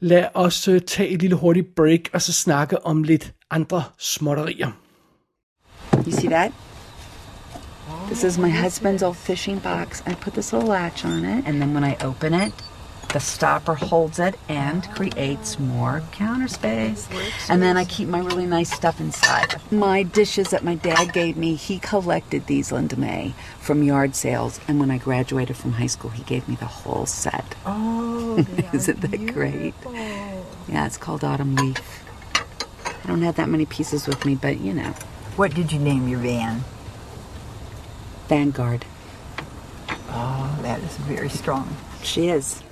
[0.00, 4.70] Lad os øh, tage et lille hurtigt break, og så snakke om lidt andre småtterier.
[6.06, 6.52] You see that?
[8.06, 10.00] This is my husband's old fishing box.
[10.06, 12.52] I put this little latch on it, and then when I open it,
[13.12, 17.08] the stopper holds it and creates more counter space.
[17.48, 19.60] And then I keep my really nice stuff inside.
[19.72, 24.60] My dishes that my dad gave me, he collected these, Linda May, from yard sales.
[24.68, 27.56] And when I graduated from high school, he gave me the whole set.
[27.66, 28.38] Oh,
[28.72, 29.74] Isn't that great?
[30.68, 32.04] Yeah, it's called Autumn Leaf.
[33.02, 34.94] I don't have that many pieces with me, but you know.
[35.36, 36.62] What did you name your van?
[38.28, 38.84] Vanguard.
[40.10, 41.76] Oh, that is very strong.
[42.02, 42.62] She is.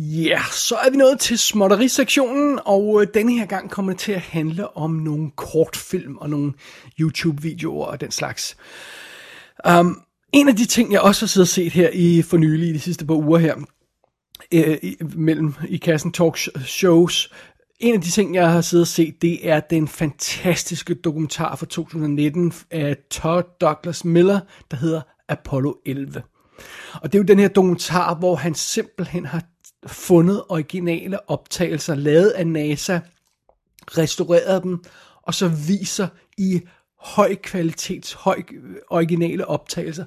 [0.00, 4.00] Ja, yeah, så er vi nået til småtterisektionen, og øh, denne her gang kommer det
[4.00, 6.52] til at handle om nogle kortfilm og nogle
[7.00, 8.56] YouTube-videoer og den slags.
[9.68, 12.68] Um, en af de ting, jeg også har siddet og set her i for nylig,
[12.68, 13.54] i de sidste par uger her,
[14.52, 14.76] øh,
[15.16, 17.32] mellem i kassen talk shows,
[17.80, 21.66] en af de ting, jeg har siddet og set, det er den fantastiske dokumentar fra
[21.66, 24.40] 2019 af Todd Douglas Miller,
[24.70, 26.22] der hedder Apollo 11.
[26.94, 29.42] Og det er jo den her dokumentar, hvor han simpelthen har
[29.86, 33.00] fundet originale optagelser, lavet af NASA,
[33.88, 34.84] restaureret dem,
[35.22, 36.08] og så viser
[36.38, 36.60] i
[36.98, 38.42] høj kvalitets, høj
[38.90, 40.04] originale optagelser,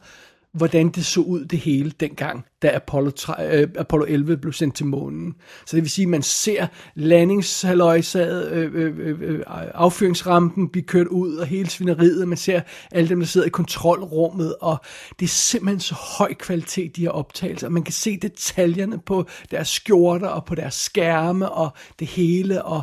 [0.53, 4.75] hvordan det så ud det hele dengang, da Apollo, 3, øh, Apollo 11 blev sendt
[4.75, 5.35] til månen.
[5.65, 9.43] Så det vil sige, at man ser landingshaløjsaget, øh, øh, øh, øh
[9.73, 14.55] affyringsrampen blive kørt ud, og hele svineriet, man ser alle dem, der sidder i kontrolrummet,
[14.61, 14.77] og
[15.19, 17.69] det er simpelthen så høj kvalitet, de her optagelser.
[17.69, 22.81] Man kan se detaljerne på deres skjorter, og på deres skærme, og det hele, og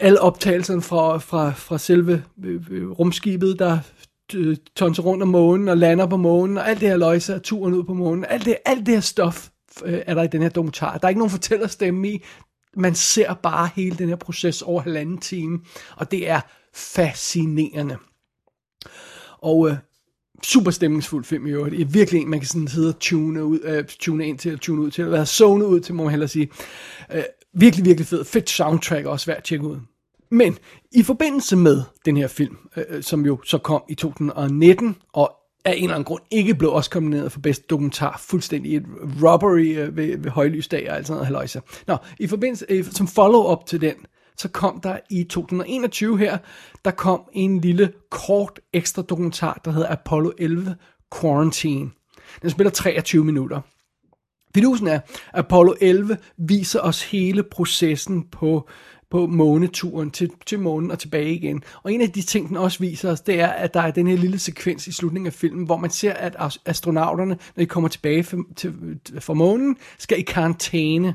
[0.00, 3.78] alle optagelserne fra, fra, fra selve øh, øh, rumskibet, der
[4.76, 7.74] tonser rundt om månen og lander på månen, og alt det her løjse og turen
[7.74, 9.48] ud på månen, alt det, alt det her stof
[9.84, 10.98] øh, er der i den her dokumentar.
[10.98, 12.24] Der er ikke nogen fortællerstemme i,
[12.76, 15.60] man ser bare hele den her proces over halvanden time,
[15.96, 16.40] og det er
[16.74, 17.96] fascinerende.
[19.38, 19.76] Og øh,
[20.42, 21.76] super stemningsfuld film i øvrigt.
[21.76, 24.48] Det er virkelig en, man kan sådan sidde og tune, ud, øh, tune ind til,
[24.48, 26.50] eller tune ud til, at være zone ud til, må man hellere sige.
[27.12, 27.22] Øh,
[27.52, 28.24] virkelig, virkelig fed.
[28.24, 29.76] Fedt soundtrack også værd at tjekke ud.
[30.30, 30.58] Men
[30.92, 35.32] i forbindelse med den her film, øh, øh som jo så kom i 2019, og
[35.64, 38.84] af en eller anden grund ikke blev også kombineret for bedste dokumentar, fuldstændig et
[39.22, 41.62] robbery øh, ved, ved højlysdag og alt sådan noget haløjse.
[41.86, 43.94] Nå, i forbindelse, øh, som follow-up til den,
[44.36, 46.38] så kom der i 2021 her,
[46.84, 50.76] der kom en lille kort ekstra dokumentar, der hedder Apollo 11
[51.20, 51.90] Quarantine.
[52.42, 53.60] Den spiller 23 minutter.
[54.54, 55.00] Fidusen er,
[55.32, 58.68] Apollo 11 viser os hele processen på
[59.10, 61.62] på måneturen til, til månen og tilbage igen.
[61.82, 64.06] Og en af de ting, den også viser os, det er, at der er den
[64.06, 67.88] her lille sekvens i slutningen af filmen, hvor man ser, at astronauterne, når de kommer
[67.88, 68.74] tilbage fra, til,
[69.20, 71.14] fra månen, skal i karantæne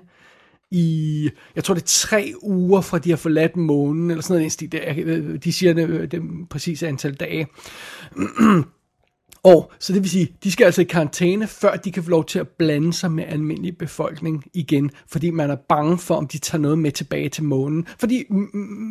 [0.72, 5.44] i, jeg tror det er tre uger fra de har forladt månen, eller sådan noget,
[5.44, 7.48] de siger det, øh, det præcise antal dage.
[9.44, 12.26] Og så det vil sige, de skal altså i karantæne, før de kan få lov
[12.26, 16.38] til at blande sig med almindelig befolkning igen, fordi man er bange for, om de
[16.38, 17.88] tager noget med tilbage til månen.
[18.00, 18.24] Fordi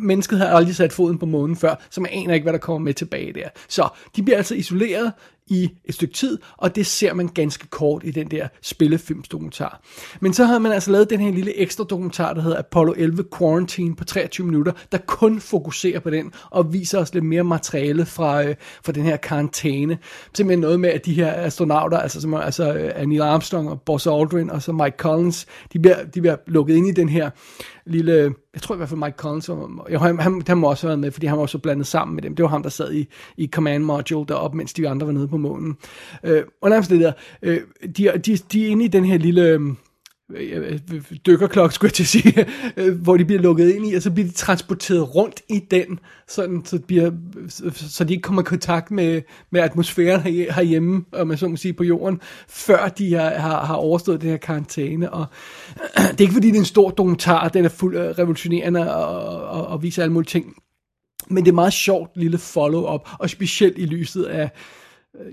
[0.03, 2.79] mennesket har aldrig sat foden på månen før, så man aner ikke, hvad der kommer
[2.79, 3.49] med tilbage der.
[3.69, 5.13] Så de bliver altså isoleret
[5.47, 9.81] i et stykke tid, og det ser man ganske kort i den der spillefilmsdokumentar.
[10.19, 13.23] Men så har man altså lavet den her lille ekstra dokumentar, der hedder Apollo 11
[13.37, 18.05] Quarantine på 23 minutter, der kun fokuserer på den, og viser os lidt mere materiale
[18.05, 19.97] fra, øh, fra den her karantæne.
[20.33, 24.07] Simpelthen noget med, at de her astronauter, altså, som, altså øh, Neil Armstrong og Buzz
[24.07, 27.29] Aldrin og så Mike Collins, de bliver, de bliver lukket ind i den her
[27.85, 30.83] lille, jeg tror i hvert fald Mike Collins, var- jo, han, han, han må også
[30.87, 32.35] have været med, fordi han var også blandet sammen med dem.
[32.35, 33.07] Det var ham, der sad i,
[33.37, 35.77] i command module deroppe, mens de andre var nede på månen.
[36.23, 37.11] Øh, og nærmest det der,
[37.41, 37.61] øh,
[37.97, 39.59] de, de, de er inde i den her lille, øh,
[41.25, 42.45] dykkerklok, skulle jeg til at sige,
[43.03, 46.61] hvor de bliver lukket ind i, og så bliver de transporteret rundt i den, sådan,
[46.65, 47.11] så, de bliver,
[47.73, 49.21] så de ikke kommer i kontakt med,
[49.51, 53.65] med atmosfæren her- herhjemme, og man så må sige, på jorden, før de har, har,
[53.65, 55.13] har overstået den her karantæne.
[55.13, 55.25] Og
[55.95, 59.47] det er ikke fordi, det er en stor dokumentar, den er fuld af revolutionerende og,
[59.47, 60.55] og, og viser alle mulige ting,
[61.29, 64.49] men det er meget sjovt lille follow-up, og specielt i lyset af,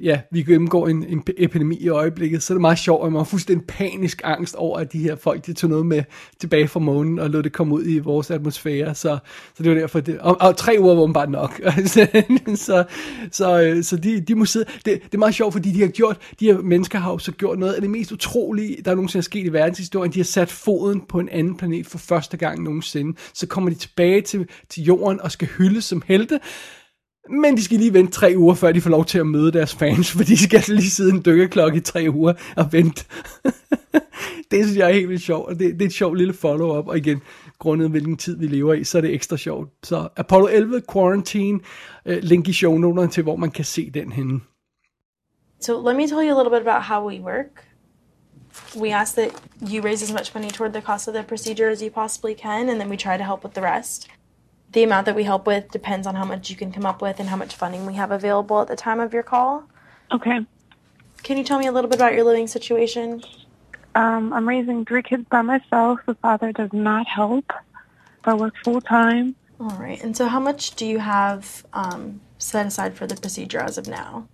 [0.02, 3.18] ja, vi gennemgår en, en epidemi i øjeblikket, så er det meget sjovt, at man
[3.18, 6.02] har fuldstændig panisk angst over, at de her folk, de tog noget med
[6.40, 9.18] tilbage fra månen, og lod det komme ud i vores atmosfære, så,
[9.54, 12.24] så det var derfor, det, og, og tre uger var bare nok, så,
[12.54, 12.84] så,
[13.32, 16.16] så, så de, de må sidde, det, det er meget sjovt, fordi de har gjort,
[16.40, 19.20] de her mennesker har jo så gjort noget af det mest utrolige, der er nogensinde
[19.20, 22.62] er sket i verdenshistorien, de har sat foden på en anden planet for første gang
[22.62, 26.40] nogensinde, så kommer de tilbage til, til jorden og skal hyldes som helte,
[27.30, 29.74] men de skal lige vente tre uger, før de får lov til at møde deres
[29.74, 33.04] fans, for de skal lige sidde en dykkerklokke i tre uger og vente.
[34.50, 36.88] det synes jeg er helt vildt sjovt, og det, det er et sjovt lille follow-up,
[36.88, 37.22] og igen,
[37.58, 39.70] grundet hvilken tid vi lever i, så er det ekstra sjovt.
[39.82, 41.60] Så Apollo 11 Quarantine,
[42.06, 44.40] øh, link i shownoterne til, hvor man kan se den henne.
[45.60, 47.64] So let me tell you a little bit about how we work.
[48.76, 51.80] We ask that you raise as much money toward the cost of the procedure as
[51.80, 54.08] you possibly can, and then we try to help with the rest.
[54.72, 57.20] The amount that we help with depends on how much you can come up with
[57.20, 59.64] and how much funding we have available at the time of your call.
[60.12, 60.44] Okay.
[61.22, 63.22] Can you tell me a little bit about your living situation?
[63.94, 66.00] Um, I'm raising three kids by myself.
[66.06, 67.50] The father does not help.
[68.24, 69.34] I work full time.
[69.58, 70.00] All right.
[70.02, 73.88] And so, how much do you have um, set aside for the procedure as of
[73.88, 74.28] now?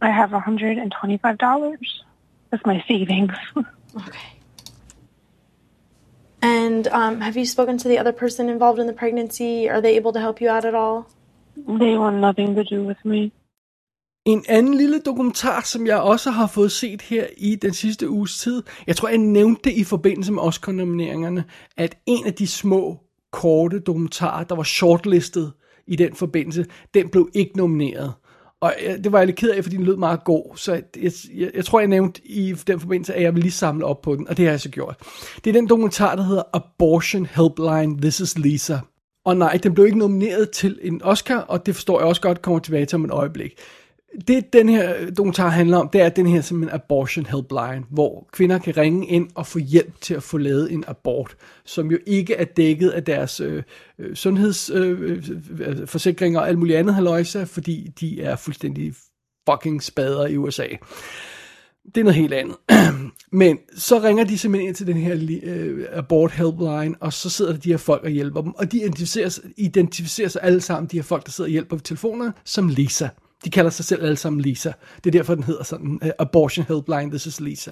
[0.00, 1.78] I have $125.
[2.50, 3.32] That's my savings.
[3.94, 4.41] Okay.
[6.42, 9.68] And um, have you spoken to the other person involved in the pregnancy?
[9.68, 11.02] Are they able to help you out at all?
[11.78, 13.30] they want nothing to do with me.
[14.24, 18.38] En anden lille dokumentar, som jeg også har fået set her i den sidste uges
[18.38, 21.44] tid, jeg tror, jeg nævnte det i forbindelse med Oscar-nomineringerne,
[21.76, 22.98] at en af de små,
[23.32, 25.52] korte dokumentarer, der var shortlistet
[25.86, 28.12] i den forbindelse, den blev ikke nomineret.
[28.62, 30.82] Og øh, det var jeg lidt ked af, fordi den lød meget god, så jeg,
[31.34, 34.16] jeg, jeg tror, jeg nævnte i den forbindelse, at jeg vil lige samle op på
[34.16, 34.96] den, og det har jeg så gjort.
[35.44, 38.78] Det er den dokumentar, der hedder Abortion Helpline, This is Lisa.
[39.24, 42.42] Og nej, den blev ikke nomineret til en Oscar, og det forstår jeg også godt
[42.42, 43.52] kommer tilbage til om et øjeblik.
[44.28, 48.58] Det, den her dokumentar handler om, det er den her simpelthen abortion helpline, hvor kvinder
[48.58, 52.34] kan ringe ind og få hjælp til at få lavet en abort, som jo ikke
[52.34, 53.62] er dækket af deres øh,
[54.14, 58.94] sundhedsforsikringer øh, øh, øh altså og alt muligt andet haløjse, fordi de er fuldstændig
[59.50, 60.66] fucking spader i USA.
[61.94, 62.56] Det er noget helt andet.
[63.32, 67.52] Men så ringer de simpelthen ind til den her øh, abort helpline, og så sidder
[67.52, 68.52] der de her folk og hjælper dem.
[68.54, 71.76] Og de identificerer, sig- identificerer sig alle sammen, de her folk, der sidder og hjælper
[71.76, 73.08] ved telefonerne, som Lisa.
[73.44, 74.72] De kalder sig selv alle sammen Lisa.
[75.04, 77.70] Det er derfor, den hedder sådan, uh, Abortion Helpline, this is Lisa.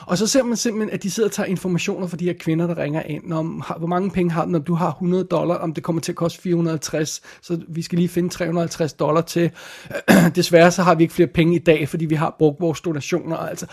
[0.00, 2.66] Og så ser man simpelthen, at de sidder og tager informationer fra de her kvinder,
[2.66, 5.54] der ringer ind, om har, hvor mange penge har du, om du har 100 dollar,
[5.54, 9.50] om det kommer til at koste 450, så vi skal lige finde 350 dollar til.
[10.36, 13.36] Desværre så har vi ikke flere penge i dag, fordi vi har brugt vores donationer.
[13.36, 13.66] Altså,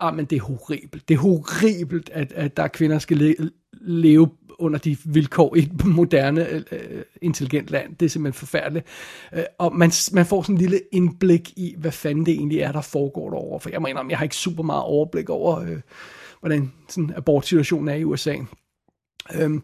[0.00, 1.08] ah, men det er horribelt.
[1.08, 4.28] Det er horribelt, at, at der er kvinder, der skal le- leve
[4.58, 7.96] under de vilkår i et moderne, øh, øh, intelligent land.
[7.96, 8.86] Det er simpelthen forfærdeligt.
[9.32, 12.72] Øh, og man, man får sådan en lille indblik i, hvad fanden det egentlig er,
[12.72, 13.60] der foregår derovre.
[13.60, 15.80] For jeg mener, jeg har ikke super meget overblik over, øh,
[16.40, 18.36] hvordan sådan abortsituationen er i USA.
[19.34, 19.62] Øhm,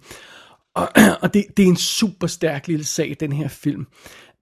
[0.75, 0.89] og
[1.23, 3.87] og det, det er en super stærk lille sag, den her film.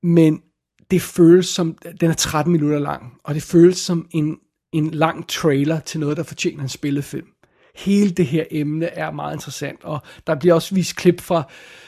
[0.02, 0.42] Men
[0.90, 4.38] det føles som, den er 13 minutter lang, og det føles som en,
[4.72, 7.26] en lang trailer til noget, der fortjener en spillefilm.
[7.78, 11.42] Hele det her emne er meget interessant, og der bliver også vist klip fra,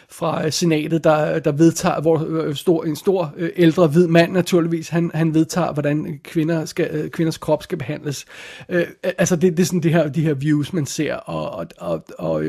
[0.09, 4.33] fra øh, senatet, der, der vedtager, hvor øh, stor, en stor øh, ældre hvid mand
[4.33, 8.27] naturligvis, han, han vedtager, hvordan kvinder skal, kvinders krop skal behandles.
[8.69, 8.87] Øh,
[9.19, 12.05] altså det, det er sådan det her, de her views, man ser, og, og, og,
[12.19, 12.45] og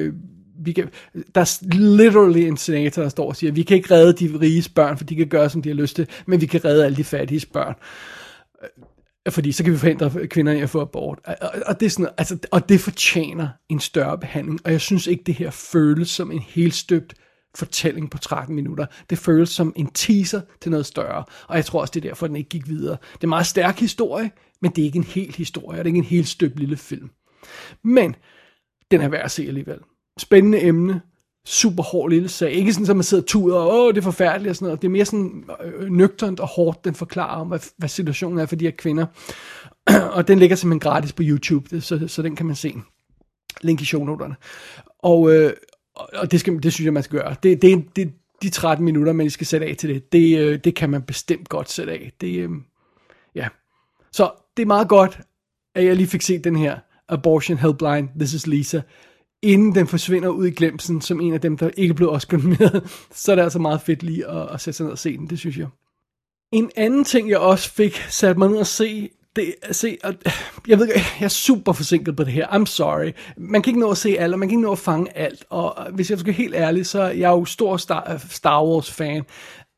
[0.63, 0.89] vi kan,
[1.35, 4.69] der er literally en senator, der står og siger, vi kan ikke redde de riges
[4.69, 6.97] børn, for de kan gøre, som de har lyst til, men vi kan redde alle
[6.97, 7.75] de fattige børn
[9.29, 11.19] fordi så kan vi forhindre kvinderne i at få abort.
[11.25, 15.07] Og, og, det er sådan, altså, og det fortjener en større behandling, og jeg synes
[15.07, 17.13] ikke, det her føles som en helt støbt
[17.55, 18.85] fortælling på 13 minutter.
[19.09, 22.27] Det føles som en teaser til noget større, og jeg tror også, det er derfor,
[22.27, 22.97] den ikke gik videre.
[23.13, 25.87] Det er en meget stærk historie, men det er ikke en hel historie, det er
[25.87, 27.09] ikke en helt støbt lille film.
[27.83, 28.15] Men
[28.91, 29.79] den er værd at se alligevel.
[30.19, 31.01] Spændende emne,
[31.45, 32.51] super hård lille sag.
[32.51, 34.81] Ikke sådan, at man sidder og tuder, og åh, det er forfærdeligt og sådan noget.
[34.81, 38.45] Det er mere sådan øh, nøgternt og hårdt, den forklarer om, hvad, hvad situationen er
[38.45, 39.05] for de her kvinder.
[40.15, 42.75] og den ligger simpelthen gratis på YouTube, så, så den kan man se.
[43.61, 44.35] Link i shownoterne.
[44.99, 45.53] Og, øh,
[45.95, 47.35] og det, skal, det synes jeg, man skal gøre.
[47.43, 50.75] Det, det, det, de 13 minutter, man skal sætte af til det, det, øh, det
[50.75, 52.11] kan man bestemt godt sætte af.
[52.21, 52.49] Det, øh,
[53.35, 53.47] ja.
[54.11, 55.19] Så det er meget godt,
[55.75, 56.79] at jeg lige fik set den her
[57.09, 58.81] Abortion Helpline, This is Lisa,
[59.41, 62.81] inden den forsvinder ud i glemsen, som en af dem, der ikke blev Oscar med.
[63.11, 65.27] Så er det altså meget fedt lige at, at sætte sig ned og se den,
[65.27, 65.67] det synes jeg.
[66.51, 70.13] En anden ting, jeg også fik sat mig ned og se, det, se, og,
[70.67, 73.11] jeg ved jeg er super forsinket på det her, I'm sorry.
[73.37, 75.45] Man kan ikke nå at se alt, og man kan ikke nå at fange alt,
[75.49, 78.91] og hvis jeg skal være helt ærlig, så er jeg jo stor Star, Star Wars
[78.91, 79.23] fan,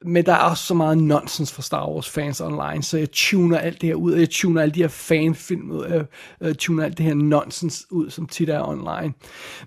[0.06, 3.58] men der er også så meget nonsens fra Star Wars fans online, så jeg tuner
[3.58, 6.06] alt det her ud, og jeg tuner alle de her fanfilm ud, jeg,
[6.42, 9.14] jeg tuner alt det her nonsens ud, som tit er online.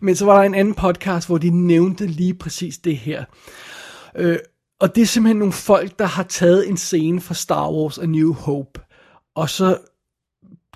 [0.00, 3.24] Men så var der en anden podcast, hvor de nævnte lige præcis det her.
[4.16, 4.38] Øh,
[4.80, 8.06] og det er simpelthen nogle folk, der har taget en scene fra Star Wars A
[8.06, 8.80] New Hope,
[9.34, 9.78] og så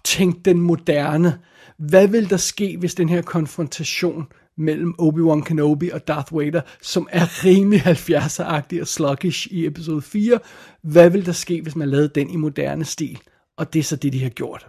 [0.05, 1.39] tænkt den moderne.
[1.79, 4.27] Hvad vil der ske, hvis den her konfrontation
[4.61, 10.39] mellem Obi-Wan Kenobi og Darth Vader, som er rimelig 70'er-agtig og sluggish i episode 4.
[10.83, 13.19] Hvad vil der ske, hvis man lavede den i moderne stil?
[13.59, 14.67] Og det er så det, de har gjort.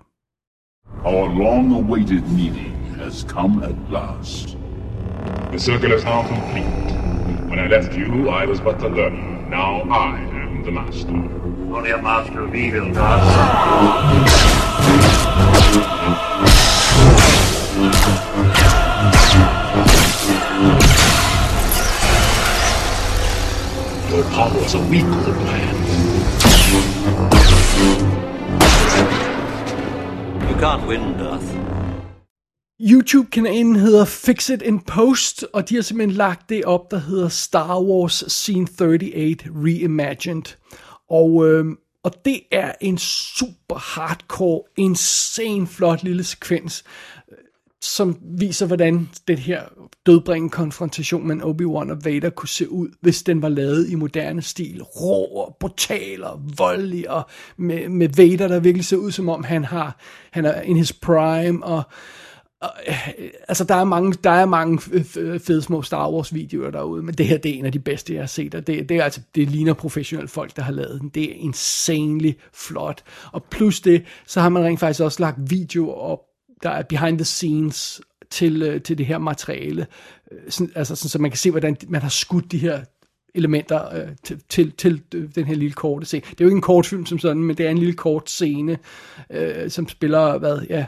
[1.05, 4.57] Our long-awaited meeting has come at last.
[5.51, 6.91] The circle is now complete.
[7.49, 9.49] When I left you, I was but the learner.
[9.49, 11.13] Now I am the master.
[11.77, 12.91] Only a master of evil,
[24.11, 24.23] Darth.
[24.23, 25.75] Your powers are weak, old man.
[30.49, 31.57] You can't win, Darth.
[32.79, 37.29] YouTube-kanalen hedder Fix It in Post, og de har simpelthen lagt det op, der hedder
[37.29, 40.57] Star Wars Scene 38 Reimagined.
[41.09, 41.65] Og, øh,
[42.03, 46.83] og det er en super hardcore, insane flot lille sekvens,
[47.81, 49.61] som viser, hvordan den her
[50.05, 54.41] dødbringende konfrontation mellem Obi-Wan og Vader kunne se ud, hvis den var lavet i moderne
[54.41, 54.81] stil.
[54.81, 59.43] Rå og brutal og voldelig, og med, med Vader, der virkelig ser ud, som om
[59.43, 59.99] han har
[60.31, 61.83] han er in his prime, og,
[62.61, 63.09] og øh,
[63.47, 64.79] altså der er mange, der er mange
[65.39, 68.13] fede små Star Wars videoer derude, men det her det er en af de bedste
[68.13, 71.01] jeg har set, og det, det er altså det ligner professionelle folk der har lavet
[71.01, 71.09] den.
[71.09, 73.03] Det er insanely flot.
[73.31, 76.19] Og plus det, så har man rent faktisk også lagt videoer op
[76.63, 79.87] der er behind the scenes til, øh, til det her materiale.
[80.31, 82.81] Øh, sådan, altså sådan, så man kan se, hvordan man har skudt de her
[83.35, 86.21] elementer øh, til, til, til øh, den her lille korte scene.
[86.21, 88.77] Det er jo ikke en kortfilm som sådan, men det er en lille kort scene,
[89.29, 90.85] øh, som spiller, hvad, ja,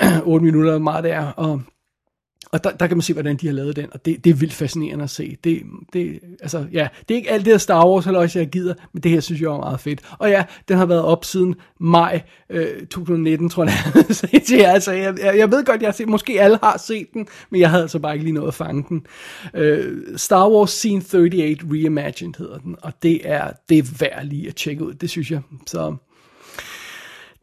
[0.24, 1.62] 8 minutter, meget det er, og
[2.52, 4.34] og der, der kan man se, hvordan de har lavet den, og det, det er
[4.34, 5.36] vildt fascinerende at se.
[5.44, 8.48] Det, det, altså, ja, det er ikke alt det her Star Wars, eller også jeg
[8.48, 10.00] gider, men det her synes jeg er meget fedt.
[10.18, 14.66] Og ja, den har været op siden maj øh, 2019, tror jeg.
[14.74, 17.70] altså, jeg, jeg ved godt, jeg har set, måske alle har set den, men jeg
[17.70, 19.06] havde altså bare ikke lige nået at fange den.
[19.54, 24.48] Øh, Star Wars Scene 38 Reimagined hedder den, og det er, det er værd lige
[24.48, 25.40] at tjekke ud, det synes jeg.
[25.66, 25.96] Så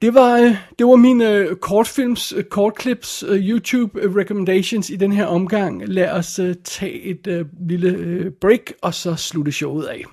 [0.03, 5.25] det var, øh, det var mine uh, kortfilms, uh, kortklips, YouTube recommendations i den her
[5.25, 5.87] omgang.
[5.87, 10.03] Lad os tage et lille break, og så slutte showet af.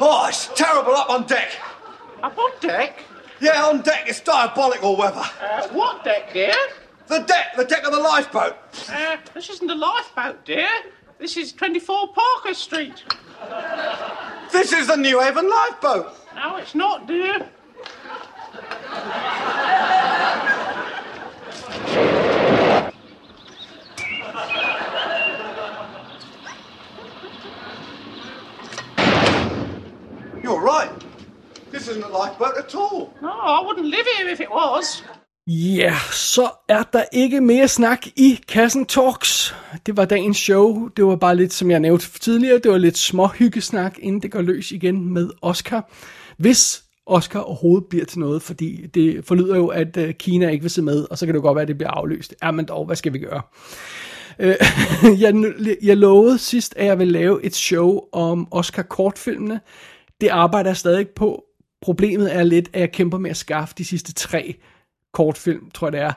[0.00, 1.50] Oh, it's terrible up on deck.
[2.26, 2.90] Up on deck?
[3.42, 4.02] Yeah, on deck.
[4.10, 5.26] It's diabolical weather.
[5.40, 6.58] Uh, what deck, dear?
[7.08, 8.54] The deck, the deck of the lifeboat.
[8.88, 10.68] Uh, this isn't a lifeboat, dear.
[11.18, 13.02] This is 24 Parker Street.
[14.52, 16.14] This is the New Haven lifeboat.
[16.34, 17.48] No, it's not, dear.
[30.42, 30.90] You're right.
[31.70, 33.14] This isn't a lifeboat at all.
[33.22, 35.02] No, I wouldn't live here if it was.
[35.48, 39.54] Ja, yeah, så er der ikke mere snak i Kassen Talks.
[39.86, 40.88] Det var dagens show.
[40.88, 44.32] Det var bare lidt, som jeg nævnte tidligere, det var lidt små hyggesnak, inden det
[44.32, 45.90] går løs igen med Oscar.
[46.36, 50.70] Hvis Oscar overhovedet bliver til noget, fordi det forlyder jo, at øh, Kina ikke vil
[50.70, 52.34] se med, og så kan det godt være, at det bliver afløst.
[52.42, 53.42] Ja, men dog, hvad skal vi gøre?
[54.38, 54.54] Øh,
[55.24, 59.60] jeg, jeg lovede sidst, at jeg vil lave et show om Oscar-kortfilmene.
[60.20, 61.44] Det arbejder jeg stadig på.
[61.82, 64.56] Problemet er lidt, at jeg kæmper med at skaffe de sidste tre
[65.16, 66.12] kortfilm, tror jeg det er.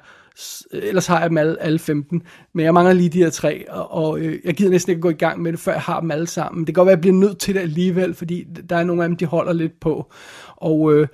[0.73, 2.21] Øh, ellers har jeg dem alle, alle 15,
[2.53, 5.09] men jeg mangler lige de her tre, og, og øh, jeg gider næsten ikke gå
[5.09, 6.59] i gang med det, før jeg har dem alle sammen.
[6.59, 9.03] Det kan godt være, at jeg bliver nødt til det alligevel, fordi der er nogle
[9.03, 10.11] af dem, de holder lidt på.
[10.55, 11.07] Og øh,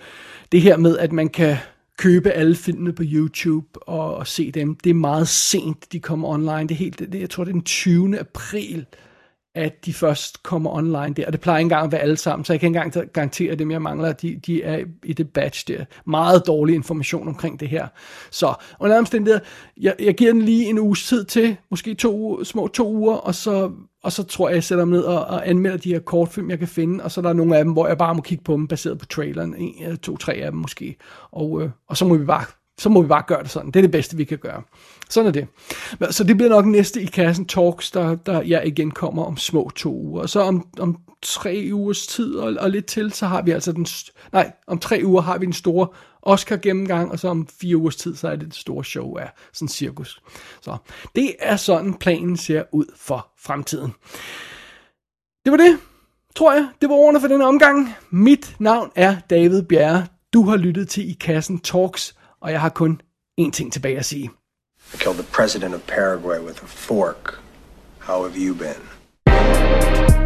[0.51, 1.57] det her med, at man kan
[1.97, 6.27] købe alle filmene på YouTube og, og se dem, det er meget sent, de kommer
[6.27, 6.61] online.
[6.61, 8.19] Det er helt, det, jeg tror, det er den 20.
[8.19, 8.86] april,
[9.56, 11.26] at de først kommer online der.
[11.26, 13.51] Og det plejer ikke engang at være alle sammen, så jeg kan ikke engang garantere,
[13.51, 15.86] at dem, jeg mangler, de, de er i det batch der.
[16.06, 17.88] Meget dårlig information omkring det her.
[18.32, 19.39] Så under omstændigheder,
[19.78, 23.36] jeg, jeg giver den lige en uges tid til, måske to, små to uger, og
[23.36, 23.72] så,
[24.03, 26.60] og så tror jeg, jeg sætter mig ned og, og anmelder de her kortfilm, jeg
[26.60, 28.53] kan finde, og så er der nogle af dem, hvor jeg bare må kigge på
[28.53, 30.95] dem, baseret på traileren, en, øh, to, tre af dem måske,
[31.32, 32.45] og, øh, og så må vi bare
[32.78, 33.71] så må vi bare gøre det sådan.
[33.71, 34.61] Det er det bedste, vi kan gøre.
[35.09, 35.47] Sådan er det.
[36.15, 39.71] Så det bliver nok næste i kassen Talks, der, der jeg igen kommer om små
[39.76, 40.21] to uger.
[40.21, 43.71] Og så om, om tre ugers tid og, og lidt til, så har vi altså
[43.71, 43.86] den...
[43.86, 45.88] st- Nej, om tre uger har vi den store
[46.21, 49.67] Oscar-gennemgang, og så om fire ugers tid, så er det det store show af sådan
[49.67, 50.21] cirkus.
[50.61, 50.78] Så
[51.15, 53.93] det er sådan, planen ser ud for fremtiden.
[55.45, 55.78] Det var det,
[56.36, 56.67] tror jeg.
[56.82, 57.95] Det var ordene for denne omgang.
[58.09, 60.07] Mit navn er David Bjerre.
[60.34, 62.14] Du har lyttet til I Kassen Talks,
[62.45, 63.01] og jeg har kun
[63.41, 64.29] én ting tilbage at sige.
[64.93, 67.41] I killed the president of Paraguay with a fork.
[67.99, 70.24] How have you been?